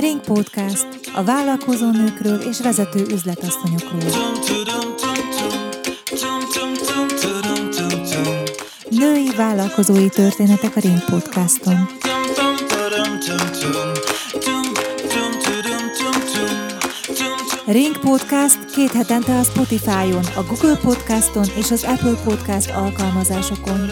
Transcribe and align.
Ring 0.00 0.20
Podcast. 0.20 0.86
A 1.14 1.24
vállalkozó 1.24 1.90
nőkről 1.90 2.40
és 2.40 2.60
vezető 2.60 3.06
üzletasszonyokról. 3.10 4.02
Női 8.90 9.30
vállalkozói 9.36 10.08
történetek 10.08 10.76
a 10.76 10.80
Ring 10.80 11.04
Podcaston. 11.04 11.88
Ring 17.66 17.98
Podcast 17.98 18.64
két 18.74 18.92
hetente 18.92 19.38
a 19.38 19.42
Spotify-on, 19.42 20.24
a 20.36 20.42
Google 20.48 20.76
Podcaston 20.76 21.44
és 21.56 21.70
az 21.70 21.84
Apple 21.84 22.22
Podcast 22.24 22.70
alkalmazásokon. 22.70 23.90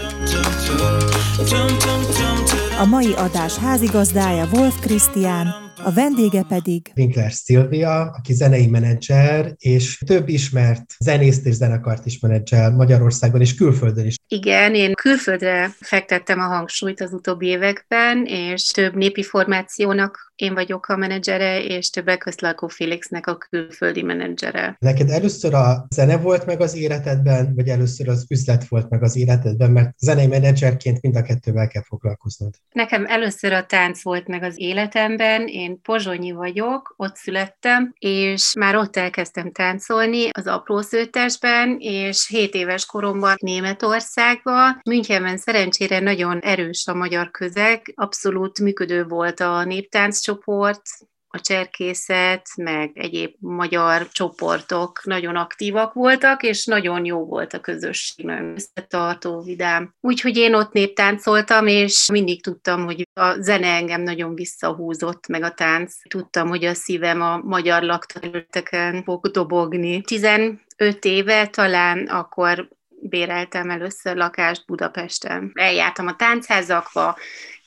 A 2.80 2.84
mai 2.84 3.12
adás 3.12 3.56
házigazdája 3.56 4.48
Wolf 4.52 4.74
Krisztián, 4.80 5.65
a 5.86 5.92
vendége 5.92 6.42
pedig 6.48 6.92
Winkler 6.96 7.32
Szilvia, 7.32 8.00
aki 8.00 8.32
zenei 8.32 8.66
menedzser, 8.66 9.54
és 9.58 9.98
több 10.06 10.28
ismert 10.28 10.84
zenészt 10.98 11.46
és 11.46 11.54
zenekart 11.54 12.06
is 12.06 12.18
menedzser 12.20 12.72
Magyarországon 12.72 13.40
és 13.40 13.54
külföldön 13.54 14.06
is. 14.06 14.16
Igen, 14.28 14.74
én 14.74 14.94
külföldre 14.94 15.74
fektettem 15.80 16.38
a 16.38 16.46
hangsúlyt 16.46 17.00
az 17.00 17.12
utóbbi 17.12 17.46
években, 17.46 18.24
és 18.24 18.66
több 18.66 18.94
népi 18.94 19.22
formációnak 19.22 20.26
én 20.36 20.54
vagyok 20.54 20.88
a 20.88 20.96
menedzsere, 20.96 21.62
és 21.62 21.90
többek 21.90 22.18
között 22.18 22.40
Lakó 22.40 22.68
Felixnek 22.68 23.26
a 23.26 23.36
külföldi 23.36 24.02
menedzsere. 24.02 24.76
Neked 24.78 25.10
először 25.10 25.54
a 25.54 25.86
zene 25.90 26.16
volt 26.16 26.46
meg 26.46 26.60
az 26.60 26.74
életedben, 26.74 27.54
vagy 27.54 27.68
először 27.68 28.08
az 28.08 28.26
üzlet 28.28 28.68
volt 28.68 28.90
meg 28.90 29.02
az 29.02 29.16
életedben, 29.16 29.70
mert 29.70 29.98
zenei 29.98 30.26
menedzserként 30.26 31.02
mind 31.02 31.16
a 31.16 31.22
kettővel 31.22 31.68
kell 31.68 31.82
foglalkoznod? 31.82 32.54
Nekem 32.72 33.06
először 33.06 33.52
a 33.52 33.66
tánc 33.66 34.02
volt 34.02 34.26
meg 34.26 34.42
az 34.42 34.54
életemben, 34.56 35.46
én 35.46 35.75
pozsonyi 35.82 36.32
vagyok, 36.32 36.94
ott 36.96 37.16
születtem, 37.16 37.92
és 37.98 38.52
már 38.58 38.76
ott 38.76 38.96
elkezdtem 38.96 39.52
táncolni 39.52 40.28
az 40.30 40.46
apró 40.46 40.80
szőtesben, 40.80 41.76
és 41.78 42.26
7 42.28 42.54
éves 42.54 42.86
koromban 42.86 43.34
Németországban. 43.38 44.80
Münchenben 44.84 45.36
szerencsére 45.36 46.00
nagyon 46.00 46.38
erős 46.38 46.86
a 46.86 46.94
magyar 46.94 47.30
közeg, 47.30 47.92
abszolút 47.94 48.60
működő 48.60 49.04
volt 49.04 49.40
a 49.40 49.64
néptánc 49.64 50.18
csoport, 50.20 50.82
a 51.28 51.40
cserkészet, 51.40 52.46
meg 52.56 52.90
egyéb 52.94 53.34
magyar 53.38 54.08
csoportok 54.08 55.00
nagyon 55.04 55.36
aktívak 55.36 55.92
voltak, 55.92 56.42
és 56.42 56.64
nagyon 56.64 57.04
jó 57.04 57.24
volt 57.24 57.52
a 57.52 57.60
közösség, 57.60 58.26
nagyon 58.26 58.54
összetartó, 58.54 59.40
vidám. 59.40 59.94
Úgyhogy 60.00 60.36
én 60.36 60.54
ott 60.54 60.72
néptáncoltam, 60.72 61.66
és 61.66 62.08
mindig 62.12 62.42
tudtam, 62.42 62.84
hogy 62.84 63.08
a 63.12 63.40
zene 63.40 63.66
engem 63.66 64.02
nagyon 64.02 64.34
visszahúzott, 64.34 65.26
meg 65.26 65.42
a 65.42 65.50
tánc. 65.50 65.94
Tudtam, 66.08 66.48
hogy 66.48 66.64
a 66.64 66.74
szívem 66.74 67.20
a 67.20 67.36
magyar 67.36 67.82
lakterületeken 67.82 69.02
fog 69.02 69.30
dobogni. 69.30 70.00
15 70.00 70.58
éve 71.00 71.46
talán 71.46 72.06
akkor 72.06 72.68
béreltem 73.00 73.70
először 73.70 74.16
lakást 74.16 74.66
Budapesten. 74.66 75.50
Eljártam 75.54 76.06
a 76.06 76.16
táncházakba, 76.16 77.16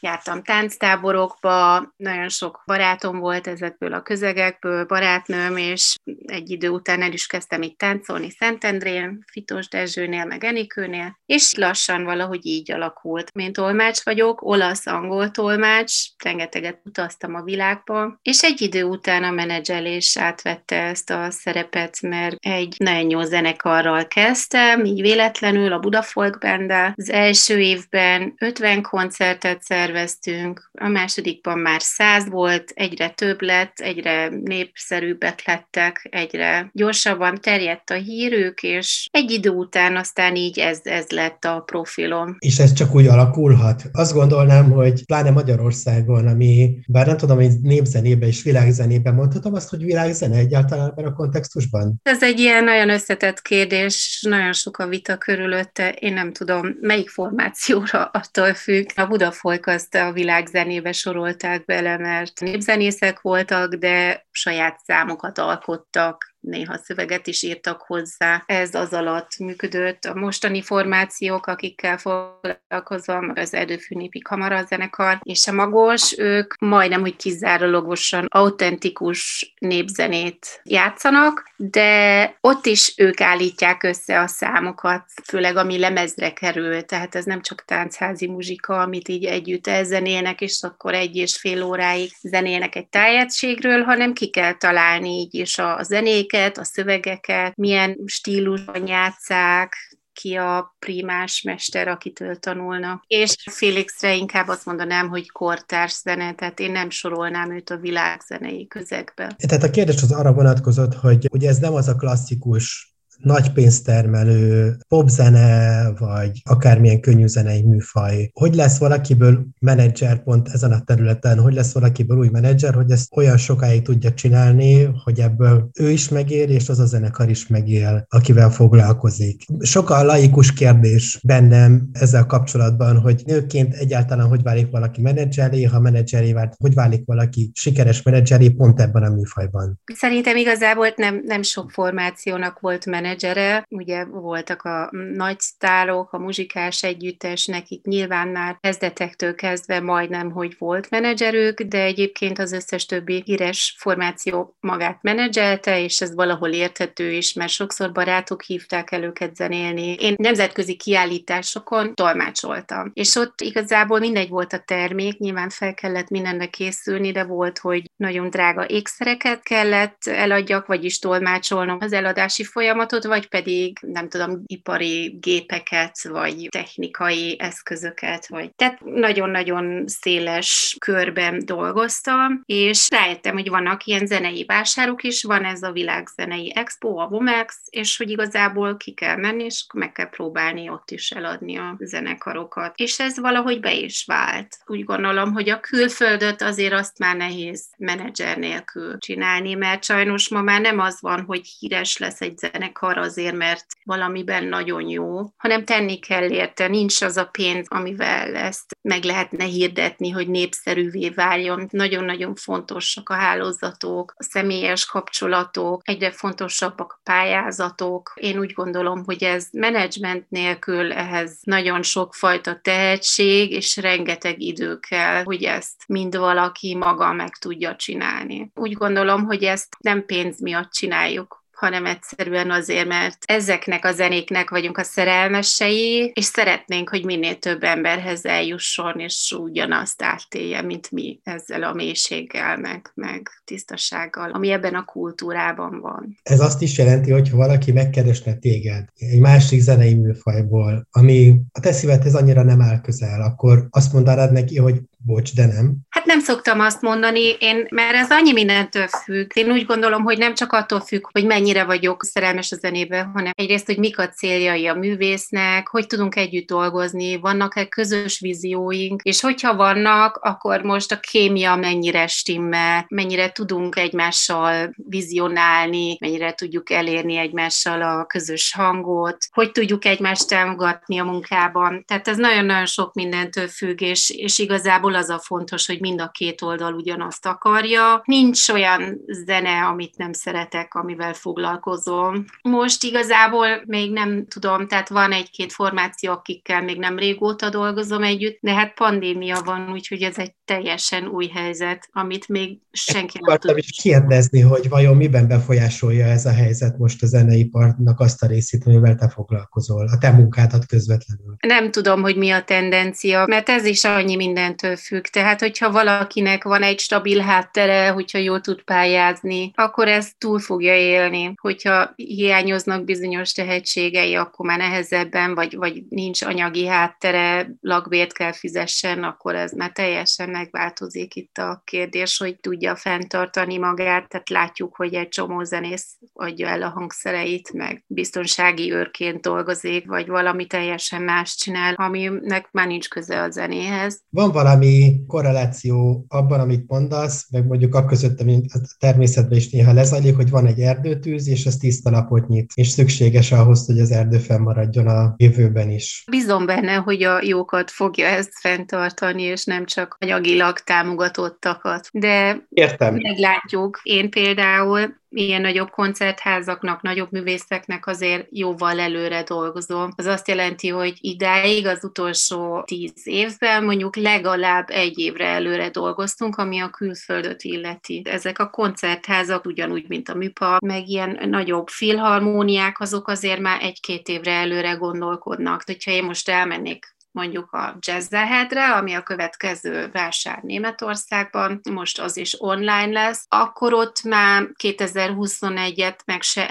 jártam 0.01 0.43
tánctáborokba, 0.43 1.87
nagyon 1.95 2.29
sok 2.29 2.63
barátom 2.65 3.19
volt 3.19 3.47
ezekből 3.47 3.93
a 3.93 4.01
közegekből, 4.01 4.85
barátnőm, 4.85 5.57
és 5.57 5.95
egy 6.25 6.49
idő 6.49 6.69
után 6.69 7.01
el 7.01 7.11
is 7.11 7.27
kezdtem 7.27 7.61
itt 7.61 7.77
táncolni 7.77 8.29
Szentendrén, 8.29 9.23
Fitos 9.31 9.67
Dezsőnél, 9.67 10.25
meg 10.25 10.43
Enikőnél, 10.43 11.19
és 11.25 11.55
lassan 11.55 12.03
valahogy 12.03 12.45
így 12.45 12.71
alakult. 12.71 13.29
Én 13.33 13.53
tolmács 13.53 14.03
vagyok, 14.03 14.41
olasz-angol 14.41 15.31
tolmács, 15.31 15.93
rengeteget 16.23 16.81
utaztam 16.83 17.35
a 17.35 17.43
világba, 17.43 18.19
és 18.21 18.43
egy 18.43 18.61
idő 18.61 18.83
után 18.83 19.23
a 19.23 19.31
menedzselés 19.31 20.17
átvette 20.17 20.81
ezt 20.81 21.09
a 21.09 21.31
szerepet, 21.31 22.01
mert 22.01 22.35
egy 22.39 22.75
nagyon 22.77 23.09
jó 23.09 23.21
zenekarral 23.21 24.07
kezdtem, 24.07 24.85
így 24.85 25.01
véletlenül 25.01 25.73
a 25.73 25.79
Budafolk 25.79 26.37
Band 26.39 26.71
az 26.95 27.09
első 27.09 27.59
évben 27.59 28.33
50 28.37 28.81
koncertet 28.81 29.61
szerveztem, 29.61 29.88
terveztünk, 29.89 30.69
a 30.79 30.87
másodikban 30.87 31.59
már 31.59 31.81
száz 31.81 32.29
volt, 32.29 32.71
egyre 32.73 33.09
több 33.09 33.41
lett, 33.41 33.79
egyre 33.79 34.29
népszerűbbek 34.29 35.45
lettek, 35.45 36.07
egyre 36.11 36.69
gyorsabban 36.73 37.37
terjedt 37.41 37.89
a 37.89 37.93
hírük, 37.93 38.63
és 38.63 39.07
egy 39.11 39.31
idő 39.31 39.49
után 39.49 39.95
aztán 39.95 40.35
így 40.35 40.59
ez, 40.59 40.79
ez 40.83 41.09
lett 41.09 41.45
a 41.45 41.59
profilom. 41.59 42.35
És 42.39 42.59
ez 42.59 42.73
csak 42.73 42.95
úgy 42.95 43.07
alakulhat? 43.07 43.83
Azt 43.91 44.13
gondolnám, 44.13 44.71
hogy 44.71 45.05
pláne 45.05 45.31
Magyarországon, 45.31 46.27
ami, 46.27 46.79
bár 46.87 47.05
nem 47.05 47.17
tudom, 47.17 47.37
hogy 47.37 47.59
népzenébe 47.61 48.27
és 48.27 48.43
világzenébe 48.43 49.11
mondhatom 49.11 49.53
azt, 49.53 49.69
hogy 49.69 49.83
világzene 49.83 50.37
egyáltalán 50.37 50.89
ebben 50.89 51.05
a 51.05 51.13
kontextusban? 51.13 51.99
Ez 52.03 52.23
egy 52.23 52.39
ilyen 52.39 52.63
nagyon 52.63 52.89
összetett 52.89 53.41
kérdés, 53.41 54.25
nagyon 54.29 54.53
sok 54.53 54.77
a 54.77 54.87
vita 54.87 55.17
körülötte, 55.17 55.89
én 55.89 56.13
nem 56.13 56.33
tudom, 56.33 56.77
melyik 56.81 57.09
formációra 57.09 58.09
attól 58.13 58.53
függ. 58.53 58.85
A 58.95 59.05
Budafolyk 59.05 59.67
az 59.67 59.78
azt 59.79 59.95
a 59.95 60.11
világzenébe 60.11 60.91
sorolták 60.91 61.65
bele, 61.65 61.97
mert 61.97 62.39
népzenészek 62.39 63.21
voltak, 63.21 63.73
de 63.73 64.25
saját 64.31 64.79
számokat 64.83 65.37
alkottak, 65.37 66.35
néha 66.39 66.77
szöveget 66.77 67.27
is 67.27 67.43
írtak 67.43 67.81
hozzá. 67.81 68.43
Ez 68.45 68.75
az 68.75 68.93
alatt 68.93 69.37
működött. 69.37 70.05
A 70.05 70.15
mostani 70.15 70.61
formációk, 70.61 71.47
akikkel 71.47 71.97
foglalkozom, 71.97 73.31
az 73.35 73.53
Erdőfű 73.53 73.95
Népi 73.95 74.19
Kamara 74.19 74.65
zenekar 74.65 75.19
és 75.23 75.47
a 75.47 75.51
Magos, 75.51 76.17
ők 76.17 76.53
majdnem, 76.59 77.01
hogy 77.01 77.15
kizárólagosan 77.15 78.25
autentikus 78.29 79.53
népzenét 79.59 80.61
játszanak, 80.63 81.51
de 81.55 82.37
ott 82.41 82.65
is 82.65 82.93
ők 82.97 83.21
állítják 83.21 83.83
össze 83.83 84.19
a 84.19 84.27
számokat, 84.27 85.03
főleg 85.23 85.55
ami 85.55 85.79
lemezre 85.79 86.33
kerül, 86.33 86.81
tehát 86.81 87.15
ez 87.15 87.25
nem 87.25 87.41
csak 87.41 87.65
táncházi 87.65 88.27
muzsika, 88.27 88.79
amit 88.81 89.07
így 89.07 89.25
együtt 89.25 89.67
elzenélnek, 89.67 90.41
és 90.41 90.59
akkor 90.61 90.93
egy 90.93 91.15
és 91.15 91.37
fél 91.37 91.63
óráig 91.63 92.11
zenélnek 92.21 92.75
egy 92.75 92.87
tájegységről, 92.87 93.83
hanem 93.83 94.13
ki 94.13 94.29
kell 94.29 94.53
találni 94.53 95.09
így 95.09 95.35
is 95.35 95.57
a 95.57 95.79
zenék, 95.83 96.28
zenéket, 96.29 96.57
a 96.57 96.63
szövegeket, 96.63 97.55
milyen 97.55 97.97
stílusban 98.05 98.87
játszák, 98.87 99.73
ki 100.13 100.35
a 100.35 100.75
primás 100.79 101.41
mester, 101.41 101.87
akitől 101.87 102.35
tanulnak. 102.35 103.03
És 103.07 103.35
Félixre 103.51 104.15
inkább 104.15 104.47
azt 104.47 104.65
mondanám, 104.65 105.09
hogy 105.09 105.31
kortárs 105.31 105.93
zene, 105.93 106.33
tehát 106.33 106.59
én 106.59 106.71
nem 106.71 106.89
sorolnám 106.89 107.51
őt 107.51 107.69
a 107.69 107.77
világzenei 107.77 108.67
közegbe. 108.67 109.35
Tehát 109.47 109.63
a 109.63 109.69
kérdés 109.69 110.01
az 110.01 110.11
arra 110.11 110.33
vonatkozott, 110.33 110.93
hogy 110.93 111.27
ugye 111.31 111.49
ez 111.49 111.57
nem 111.57 111.73
az 111.73 111.87
a 111.87 111.95
klasszikus 111.95 112.88
nagy 113.21 113.51
pénztermelő 113.51 114.75
popzene, 114.87 115.91
vagy 115.97 116.41
akármilyen 116.43 116.99
könnyű 116.99 117.27
zenei 117.27 117.61
műfaj. 117.61 118.29
Hogy 118.33 118.55
lesz 118.55 118.77
valakiből 118.77 119.45
menedzser 119.59 120.23
pont 120.23 120.47
ezen 120.47 120.71
a 120.71 120.83
területen, 120.83 121.39
hogy 121.39 121.53
lesz 121.53 121.73
valakiből 121.73 122.17
új 122.17 122.29
menedzser, 122.31 122.73
hogy 122.73 122.91
ezt 122.91 123.07
olyan 123.15 123.37
sokáig 123.37 123.81
tudja 123.81 124.13
csinálni, 124.13 124.89
hogy 125.03 125.19
ebből 125.19 125.69
ő 125.79 125.89
is 125.89 126.09
megél, 126.09 126.49
és 126.49 126.69
az 126.69 126.79
a 126.79 126.85
zenekar 126.85 127.29
is 127.29 127.47
megél, 127.47 128.05
akivel 128.09 128.49
foglalkozik. 128.49 129.45
Sok 129.59 129.89
a 129.89 130.03
laikus 130.03 130.53
kérdés 130.53 131.19
bennem 131.23 131.89
ezzel 131.91 132.25
kapcsolatban, 132.25 132.97
hogy 132.97 133.21
nőként 133.25 133.73
egyáltalán 133.73 134.27
hogy 134.27 134.43
válik 134.43 134.71
valaki 134.71 135.01
menedzseré, 135.01 135.63
ha 135.63 135.79
menedzseré 135.79 136.33
vált, 136.33 136.53
hogy 136.57 136.73
válik 136.73 137.05
valaki 137.05 137.51
sikeres 137.53 138.01
menedzseré 138.01 138.49
pont 138.49 138.79
ebben 138.81 139.03
a 139.03 139.09
műfajban. 139.09 139.79
Szerintem 139.95 140.35
igazából 140.35 140.93
nem, 140.95 141.21
nem 141.25 141.41
sok 141.41 141.71
formációnak 141.71 142.59
volt 142.59 142.85
menedzser, 142.85 143.08
menedzsere, 143.09 143.65
ugye 143.69 144.05
voltak 144.05 144.61
a 144.61 144.89
nagy 145.13 145.39
sztárok, 145.39 146.13
a 146.13 146.17
muzsikás 146.17 146.83
együttes, 146.83 147.45
nekik 147.45 147.85
nyilván 147.85 148.27
már 148.27 148.57
kezdetektől 148.61 149.35
kezdve 149.35 149.79
majdnem, 149.79 150.31
hogy 150.31 150.55
volt 150.57 150.89
menedzserük, 150.89 151.61
de 151.61 151.83
egyébként 151.83 152.39
az 152.39 152.51
összes 152.51 152.85
többi 152.85 153.21
híres 153.25 153.75
formáció 153.77 154.55
magát 154.59 154.97
menedzselte, 155.01 155.83
és 155.83 156.01
ez 156.01 156.15
valahol 156.15 156.49
érthető 156.49 157.11
is, 157.11 157.33
mert 157.33 157.51
sokszor 157.51 157.91
barátok 157.91 158.41
hívták 158.41 158.91
el 158.91 159.03
őket 159.03 159.35
zenélni. 159.35 159.93
Én 159.93 160.15
nemzetközi 160.17 160.75
kiállításokon 160.75 161.93
tolmácsoltam, 161.93 162.91
és 162.93 163.15
ott 163.15 163.41
igazából 163.41 163.99
mindegy 163.99 164.29
volt 164.29 164.53
a 164.53 164.63
termék, 164.65 165.17
nyilván 165.17 165.49
fel 165.49 165.73
kellett 165.73 166.09
mindenre 166.09 166.45
készülni, 166.45 167.11
de 167.11 167.23
volt, 167.23 167.57
hogy 167.57 167.89
nagyon 167.95 168.29
drága 168.29 168.67
ékszereket 168.67 169.43
kellett 169.43 169.97
eladjak, 170.05 170.65
vagyis 170.65 170.99
tolmácsolnom 170.99 171.77
az 171.79 171.93
eladási 171.93 172.43
folyamatot, 172.43 172.98
eszközautót, 172.99 173.03
vagy 173.03 173.27
pedig, 173.27 173.77
nem 173.81 174.09
tudom, 174.09 174.43
ipari 174.45 175.17
gépeket, 175.19 176.03
vagy 176.03 176.47
technikai 176.49 177.35
eszközöket, 177.39 178.27
vagy 178.27 178.51
tehát 178.55 178.79
nagyon-nagyon 178.83 179.87
széles 179.87 180.75
körben 180.79 181.45
dolgoztam, 181.45 182.41
és 182.45 182.87
rájöttem, 182.89 183.33
hogy 183.33 183.49
vannak 183.49 183.85
ilyen 183.85 184.05
zenei 184.05 184.45
vásárok 184.45 185.03
is, 185.03 185.23
van 185.23 185.45
ez 185.45 185.63
a 185.63 185.71
világzenei 185.71 186.51
expo, 186.55 186.97
a 186.97 187.07
Vomex, 187.07 187.55
és 187.69 187.97
hogy 187.97 188.09
igazából 188.09 188.77
ki 188.77 188.93
kell 188.93 189.15
menni, 189.15 189.43
és 189.43 189.65
meg 189.73 189.91
kell 189.91 190.09
próbálni 190.09 190.69
ott 190.69 190.91
is 190.91 191.11
eladni 191.11 191.57
a 191.57 191.75
zenekarokat. 191.79 192.73
És 192.75 192.99
ez 192.99 193.19
valahogy 193.19 193.59
be 193.59 193.73
is 193.73 194.03
vált. 194.07 194.57
Úgy 194.65 194.83
gondolom, 194.83 195.33
hogy 195.33 195.49
a 195.49 195.59
külföldöt 195.59 196.41
azért 196.41 196.73
azt 196.73 196.99
már 196.99 197.15
nehéz 197.15 197.65
menedzser 197.77 198.37
nélkül 198.37 198.97
csinálni, 198.97 199.53
mert 199.53 199.83
sajnos 199.83 200.29
ma 200.29 200.41
már 200.41 200.61
nem 200.61 200.79
az 200.79 201.01
van, 201.01 201.23
hogy 201.25 201.47
híres 201.59 201.97
lesz 201.97 202.21
egy 202.21 202.37
zenekar 202.37 202.88
azért, 202.97 203.35
mert 203.35 203.65
valamiben 203.83 204.43
nagyon 204.43 204.89
jó, 204.89 205.33
hanem 205.37 205.65
tenni 205.65 205.99
kell 205.99 206.29
érte, 206.29 206.67
nincs 206.67 207.01
az 207.01 207.17
a 207.17 207.25
pénz, 207.25 207.65
amivel 207.69 208.35
ezt 208.35 208.77
meg 208.81 209.03
lehetne 209.03 209.43
hirdetni, 209.43 210.09
hogy 210.09 210.27
népszerűvé 210.27 211.09
váljon. 211.09 211.67
Nagyon-nagyon 211.71 212.35
fontosak 212.35 213.09
a 213.09 213.13
hálózatok, 213.13 214.13
a 214.17 214.23
személyes 214.23 214.85
kapcsolatok, 214.85 215.81
egyre 215.83 216.11
fontosabbak 216.11 216.91
a 216.93 216.99
pályázatok. 217.03 218.13
Én 218.15 218.39
úgy 218.39 218.51
gondolom, 218.51 219.03
hogy 219.05 219.23
ez 219.23 219.47
menedzsment 219.51 220.29
nélkül 220.29 220.93
ehhez 220.93 221.39
nagyon 221.43 221.83
sokfajta 221.83 222.59
tehetség 222.61 223.51
és 223.51 223.77
rengeteg 223.77 224.41
idő 224.41 224.77
kell, 224.79 225.23
hogy 225.23 225.43
ezt 225.43 225.83
mind 225.87 226.17
valaki 226.17 226.75
maga 226.75 227.13
meg 227.13 227.37
tudja 227.37 227.75
csinálni. 227.75 228.51
Úgy 228.55 228.73
gondolom, 228.73 229.25
hogy 229.25 229.43
ezt 229.43 229.75
nem 229.79 230.05
pénz 230.05 230.41
miatt 230.41 230.71
csináljuk, 230.71 231.38
hanem 231.59 231.85
egyszerűen 231.85 232.51
azért, 232.51 232.87
mert 232.87 233.17
ezeknek 233.25 233.85
a 233.85 233.91
zenéknek 233.91 234.49
vagyunk 234.49 234.77
a 234.77 234.83
szerelmesei, 234.83 236.11
és 236.13 236.25
szeretnénk, 236.25 236.89
hogy 236.89 237.05
minél 237.05 237.39
több 237.39 237.63
emberhez 237.63 238.25
eljusson, 238.25 238.99
és 238.99 239.35
ugyanazt 239.39 240.01
átélje, 240.01 240.61
mint 240.61 240.91
mi 240.91 241.19
ezzel 241.23 241.63
a 241.63 241.73
mélységgel, 241.73 242.57
meg, 242.57 242.91
meg 242.93 243.29
tisztasággal, 243.45 244.31
ami 244.31 244.51
ebben 244.51 244.75
a 244.75 244.83
kultúrában 244.85 245.79
van. 245.79 246.17
Ez 246.23 246.39
azt 246.39 246.61
is 246.61 246.77
jelenti, 246.77 247.11
hogy 247.11 247.29
ha 247.29 247.37
valaki 247.37 247.71
megkeresne 247.71 248.33
téged 248.33 248.85
egy 248.95 249.19
másik 249.19 249.59
zenei 249.59 249.93
műfajból, 249.93 250.87
ami 250.91 251.41
a 251.51 251.59
te 251.59 251.71
szívedhez 251.71 252.15
annyira 252.15 252.43
nem 252.43 252.61
áll 252.61 252.81
közel, 252.81 253.21
akkor 253.21 253.67
azt 253.69 253.93
mondanád 253.93 254.31
neki, 254.31 254.57
hogy 254.57 254.81
bocs, 255.09 255.33
de 255.35 255.45
nem. 255.45 255.77
Hát 255.89 256.05
nem 256.05 256.19
szoktam 256.19 256.59
azt 256.59 256.81
mondani, 256.81 257.35
én, 257.39 257.67
mert 257.69 257.93
ez 257.95 258.11
annyi 258.11 258.31
mindentől 258.31 258.87
függ. 258.87 259.29
Én 259.33 259.51
úgy 259.51 259.65
gondolom, 259.65 260.03
hogy 260.03 260.17
nem 260.17 260.33
csak 260.33 260.53
attól 260.53 260.79
függ, 260.79 261.03
hogy 261.11 261.25
mennyire 261.25 261.63
vagyok 261.63 262.03
szerelmes 262.03 262.51
a 262.51 262.55
zenébe, 262.55 263.09
hanem 263.13 263.31
egyrészt, 263.35 263.65
hogy 263.65 263.77
mik 263.77 263.99
a 263.99 264.09
céljai 264.09 264.67
a 264.67 264.73
művésznek, 264.73 265.67
hogy 265.67 265.87
tudunk 265.87 266.15
együtt 266.15 266.47
dolgozni, 266.47 267.19
vannak-e 267.19 267.65
közös 267.65 268.19
vízióink, 268.19 269.01
és 269.01 269.21
hogyha 269.21 269.55
vannak, 269.55 270.17
akkor 270.17 270.61
most 270.61 270.91
a 270.91 270.99
kémia 270.99 271.55
mennyire 271.55 272.07
stimmel, 272.07 272.85
mennyire 272.89 273.31
tudunk 273.31 273.75
egymással 273.75 274.73
vizionálni, 274.75 275.97
mennyire 275.99 276.33
tudjuk 276.33 276.69
elérni 276.71 277.15
egymással 277.15 277.81
a 277.81 278.05
közös 278.05 278.53
hangot, 278.53 279.17
hogy 279.31 279.51
tudjuk 279.51 279.85
egymást 279.85 280.27
támogatni 280.27 280.99
a 280.99 281.03
munkában. 281.03 281.83
Tehát 281.87 282.07
ez 282.07 282.17
nagyon-nagyon 282.17 282.65
sok 282.65 282.93
mindentől 282.93 283.47
függ, 283.47 283.81
és, 283.81 284.09
és 284.09 284.39
igazából 284.39 284.95
az 284.99 285.09
a 285.09 285.19
fontos, 285.19 285.65
hogy 285.65 285.79
mind 285.79 286.01
a 286.01 286.09
két 286.09 286.41
oldal 286.41 286.73
ugyanazt 286.73 287.25
akarja. 287.25 288.01
Nincs 288.05 288.49
olyan 288.49 288.99
zene, 289.25 289.65
amit 289.65 289.97
nem 289.97 290.13
szeretek, 290.13 290.73
amivel 290.73 291.13
foglalkozom. 291.13 292.25
Most 292.41 292.83
igazából 292.83 293.47
még 293.65 293.91
nem 293.91 294.25
tudom, 294.27 294.67
tehát 294.67 294.89
van 294.89 295.11
egy-két 295.11 295.53
formáció, 295.53 296.11
akikkel 296.11 296.63
még 296.63 296.77
nem 296.77 296.97
régóta 296.97 297.49
dolgozom 297.49 298.03
együtt, 298.03 298.37
de 298.41 298.53
hát 298.53 298.73
pandémia 298.73 299.41
van, 299.45 299.71
úgyhogy 299.71 300.01
ez 300.01 300.17
egy 300.17 300.33
teljesen 300.45 301.07
új 301.07 301.27
helyzet, 301.27 301.89
amit 301.91 302.27
még 302.27 302.59
senki 302.71 303.19
nem 303.21 303.37
tud. 303.37 303.57
is 303.57 303.81
kérdezni, 303.81 304.39
hogy 304.41 304.69
vajon 304.69 304.95
miben 304.95 305.27
befolyásolja 305.27 306.05
ez 306.05 306.25
a 306.25 306.31
helyzet 306.31 306.77
most 306.77 307.03
a 307.03 307.05
zeneiparnak 307.05 307.99
azt 307.99 308.23
a 308.23 308.27
részét, 308.27 308.65
amivel 308.65 308.95
te 308.95 309.09
foglalkozol, 309.09 309.87
a 309.87 309.97
te 309.97 310.11
munkádat 310.11 310.65
közvetlenül. 310.65 311.35
Nem 311.47 311.71
tudom, 311.71 312.01
hogy 312.01 312.17
mi 312.17 312.31
a 312.31 312.43
tendencia, 312.43 313.25
mert 313.27 313.49
ez 313.49 313.65
is 313.65 313.83
annyi 313.83 314.15
mindentől 314.15 314.75
függ. 314.79 315.03
Tehát, 315.03 315.39
hogyha 315.39 315.71
valakinek 315.71 316.43
van 316.43 316.63
egy 316.63 316.79
stabil 316.79 317.19
háttere, 317.19 317.89
hogyha 317.89 318.17
jól 318.17 318.41
tud 318.41 318.61
pályázni, 318.61 319.51
akkor 319.55 319.87
ez 319.87 320.11
túl 320.17 320.39
fogja 320.39 320.75
élni. 320.75 321.33
Hogyha 321.41 321.93
hiányoznak 321.95 322.83
bizonyos 322.83 323.31
tehetségei, 323.31 324.15
akkor 324.15 324.45
már 324.45 324.57
nehezebben, 324.57 325.35
vagy, 325.35 325.55
vagy 325.55 325.83
nincs 325.89 326.21
anyagi 326.21 326.65
háttere, 326.65 327.49
lakbért 327.61 328.13
kell 328.13 328.31
fizessen, 328.31 329.03
akkor 329.03 329.35
ez 329.35 329.51
már 329.51 329.71
teljesen 329.71 330.29
megváltozik 330.29 331.15
itt 331.15 331.37
a 331.37 331.61
kérdés, 331.65 332.17
hogy 332.17 332.39
tudja 332.39 332.75
fenntartani 332.75 333.57
magát. 333.57 334.09
Tehát 334.09 334.29
látjuk, 334.29 334.75
hogy 334.75 334.93
egy 334.93 335.09
csomó 335.09 335.43
zenész 335.43 335.97
adja 336.13 336.47
el 336.47 336.61
a 336.61 336.69
hangszereit, 336.69 337.53
meg 337.53 337.83
biztonsági 337.87 338.71
őrként 338.71 339.21
dolgozik, 339.21 339.87
vagy 339.87 340.07
valami 340.07 340.45
teljesen 340.45 341.01
más 341.01 341.35
csinál, 341.35 341.73
aminek 341.73 342.47
már 342.51 342.67
nincs 342.67 342.89
köze 342.89 343.21
a 343.21 343.29
zenéhez. 343.29 344.01
Van 344.09 344.31
valami 344.31 344.68
korreláció 345.07 346.05
abban, 346.07 346.39
amit 346.39 346.67
mondasz, 346.67 347.27
meg 347.31 347.47
mondjuk 347.47 347.75
a 347.75 347.85
között, 347.85 348.21
ami 348.21 348.41
a 348.53 348.59
természetben 348.79 349.37
is 349.37 349.49
néha 349.49 349.73
lezajlik, 349.73 350.15
hogy 350.15 350.29
van 350.29 350.45
egy 350.45 350.59
erdőtűz, 350.59 351.27
és 351.27 351.45
az 351.45 351.55
tiszta 351.55 351.89
napot 351.89 352.27
nyit, 352.27 352.51
és 352.53 352.67
szükséges 352.67 353.31
ahhoz, 353.31 353.65
hogy 353.65 353.79
az 353.79 353.91
erdő 353.91 354.17
fennmaradjon 354.17 354.87
a 354.87 355.13
jövőben 355.17 355.69
is. 355.69 356.03
Bízom 356.09 356.45
benne, 356.45 356.73
hogy 356.73 357.03
a 357.03 357.21
jókat 357.23 357.71
fogja 357.71 358.07
ezt 358.07 358.33
fenntartani, 358.39 359.21
és 359.21 359.45
nem 359.45 359.65
csak 359.65 359.97
anyagilag 359.99 360.59
támogatottakat. 360.59 361.89
De 361.91 362.45
Értem. 362.49 362.95
meglátjuk. 362.95 363.79
Én 363.83 364.09
például 364.09 364.98
ilyen 365.11 365.41
nagyobb 365.41 365.69
koncertházaknak, 365.69 366.81
nagyobb 366.81 367.11
művészeknek 367.11 367.87
azért 367.87 368.27
jóval 368.29 368.79
előre 368.79 369.23
dolgozom. 369.23 369.89
Az 369.95 370.05
azt 370.05 370.27
jelenti, 370.27 370.67
hogy 370.67 370.97
idáig 371.01 371.65
az 371.65 371.83
utolsó 371.83 372.63
tíz 372.65 372.93
évben 373.03 373.63
mondjuk 373.63 373.95
legalább 373.95 374.69
egy 374.69 374.99
évre 374.99 375.25
előre 375.25 375.69
dolgoztunk, 375.69 376.35
ami 376.35 376.59
a 376.59 376.69
külföldöt 376.69 377.43
illeti. 377.43 378.01
Ezek 378.05 378.39
a 378.39 378.49
koncertházak 378.49 379.45
ugyanúgy, 379.45 379.85
mint 379.87 380.09
a 380.09 380.15
műpa, 380.15 380.57
meg 380.65 380.87
ilyen 380.87 381.19
nagyobb 381.29 381.67
filharmóniák, 381.67 382.79
azok 382.79 383.07
azért 383.07 383.39
már 383.39 383.63
egy-két 383.63 384.07
évre 384.07 384.31
előre 384.31 384.71
gondolkodnak. 384.71 385.63
Hogyha 385.65 385.91
én 385.91 386.03
most 386.03 386.29
elmennék 386.29 386.97
mondjuk 387.19 387.51
a 387.51 387.77
Jazzahedre, 387.79 388.73
ami 388.73 388.93
a 388.93 389.03
következő 389.03 389.89
vásár 389.91 390.39
Németországban, 390.41 391.61
most 391.71 391.99
az 391.99 392.17
is 392.17 392.41
online 392.41 392.91
lesz, 392.91 393.25
akkor 393.27 393.73
ott 393.73 394.03
már 394.03 394.49
2021-et 394.63 396.05
meg 396.05 396.21
se 396.21 396.45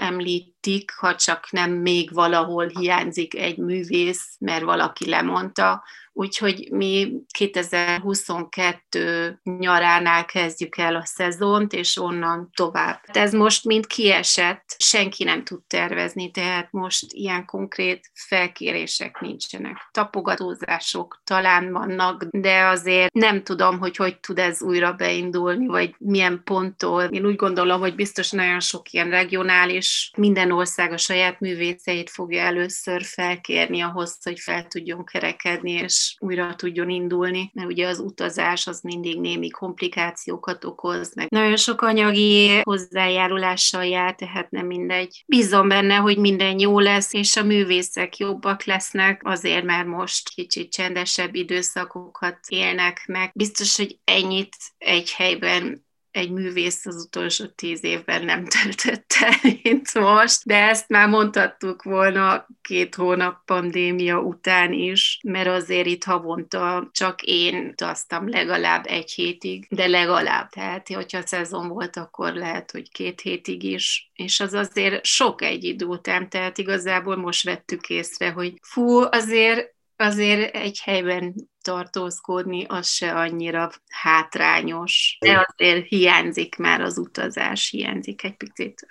említik, 0.61 0.91
ha 0.91 1.15
csak 1.15 1.51
nem 1.51 1.71
még 1.71 2.13
valahol 2.13 2.67
hiányzik 2.67 3.35
egy 3.35 3.57
művész, 3.57 4.35
mert 4.39 4.63
valaki 4.63 5.09
lemondta, 5.09 5.83
úgyhogy 6.19 6.67
mi 6.71 7.11
2022 7.31 9.39
nyaránál 9.43 10.25
kezdjük 10.25 10.77
el 10.77 10.95
a 10.95 11.05
szezont, 11.05 11.73
és 11.73 11.97
onnan 11.97 12.49
tovább. 12.53 12.99
Ez 13.05 13.33
most 13.33 13.65
mind 13.65 13.87
kiesett, 13.87 14.75
senki 14.77 15.23
nem 15.23 15.43
tud 15.43 15.61
tervezni, 15.67 16.31
tehát 16.31 16.67
most 16.71 17.05
ilyen 17.09 17.45
konkrét 17.45 18.11
felkérések 18.13 19.19
nincsenek. 19.19 19.89
Tapogatózások 19.91 21.21
talán 21.23 21.71
vannak, 21.71 22.25
de 22.29 22.65
azért 22.65 23.13
nem 23.13 23.43
tudom, 23.43 23.79
hogy 23.79 23.95
hogy 23.95 24.19
tud 24.19 24.39
ez 24.39 24.61
újra 24.61 24.93
beindulni, 24.93 25.67
vagy 25.67 25.95
milyen 25.97 26.41
ponttól. 26.43 27.03
Én 27.03 27.25
úgy 27.25 27.35
gondolom, 27.35 27.79
hogy 27.79 27.95
biztos 27.95 28.31
nagyon 28.31 28.59
sok 28.59 28.91
ilyen 28.91 29.09
regionális, 29.09 30.11
minden 30.17 30.48
ország 30.51 30.91
a 30.91 30.97
saját 30.97 31.39
művészeit 31.39 32.09
fogja 32.09 32.41
először 32.41 33.03
felkérni 33.03 33.81
ahhoz, 33.81 34.17
hogy 34.23 34.39
fel 34.39 34.67
tudjon 34.67 35.05
kerekedni, 35.05 35.71
és 35.71 36.15
újra 36.19 36.55
tudjon 36.55 36.89
indulni, 36.89 37.51
mert 37.53 37.67
ugye 37.67 37.87
az 37.87 37.99
utazás 37.99 38.67
az 38.67 38.81
mindig 38.81 39.19
némi 39.19 39.49
komplikációkat 39.49 40.65
okoz, 40.65 41.15
meg 41.15 41.27
nagyon 41.29 41.55
sok 41.55 41.81
anyagi 41.81 42.61
hozzájárulással 42.63 43.85
jár, 43.85 44.15
tehát 44.15 44.51
nem 44.51 44.65
mindegy. 44.65 45.23
Bízom 45.27 45.67
benne, 45.67 45.95
hogy 45.95 46.17
minden 46.17 46.59
jó 46.59 46.79
lesz, 46.79 47.13
és 47.13 47.35
a 47.35 47.43
művészek 47.43 48.17
jobbak 48.17 48.63
lesznek, 48.63 49.21
azért 49.23 49.63
mert 49.63 49.87
most 49.87 50.29
kicsit 50.29 50.71
csendesebb 50.71 51.35
időszakokat 51.35 52.39
élnek 52.47 53.03
meg. 53.07 53.31
Biztos, 53.33 53.77
hogy 53.77 53.99
ennyit 54.03 54.55
egy 54.77 55.11
helyben 55.11 55.87
egy 56.11 56.31
művész 56.31 56.85
az 56.85 57.03
utolsó 57.05 57.45
tíz 57.45 57.83
évben 57.83 58.25
nem 58.25 58.45
töltötte, 58.45 59.39
mint 59.63 59.93
most, 59.93 60.45
de 60.45 60.67
ezt 60.67 60.87
már 60.89 61.07
mondhattuk 61.07 61.83
volna 61.83 62.47
két 62.61 62.95
hónap 62.95 63.45
pandémia 63.45 64.19
után 64.19 64.73
is, 64.73 65.19
mert 65.23 65.47
azért 65.47 65.87
itt 65.87 66.03
havonta 66.03 66.89
csak 66.91 67.21
én 67.21 67.67
utaztam 67.71 68.29
legalább 68.29 68.85
egy 68.87 69.11
hétig, 69.11 69.67
de 69.69 69.87
legalább. 69.87 70.49
Tehát, 70.49 70.87
hogyha 70.87 71.27
szezon 71.27 71.67
volt, 71.67 71.97
akkor 71.97 72.33
lehet, 72.33 72.71
hogy 72.71 72.91
két 72.91 73.21
hétig 73.21 73.63
is, 73.63 74.11
és 74.13 74.39
az 74.39 74.53
azért 74.53 75.05
sok 75.05 75.41
egy 75.41 75.63
idő 75.63 75.85
után, 75.85 76.29
tehát 76.29 76.57
igazából 76.57 77.15
most 77.15 77.43
vettük 77.43 77.89
észre, 77.89 78.29
hogy 78.29 78.53
fú, 78.61 79.01
azért 79.01 79.77
azért 79.99 80.55
egy 80.55 80.79
helyben 80.79 81.33
tartózkodni, 81.69 82.65
az 82.67 82.87
se 82.87 83.11
annyira 83.11 83.71
hátrányos. 83.87 85.17
De 85.19 85.53
azért 85.55 85.87
hiányzik 85.87 86.55
már 86.57 86.81
az 86.81 86.97
utazás, 86.97 87.69
hiányzik 87.69 88.23
egy 88.23 88.37
picit. 88.37 88.87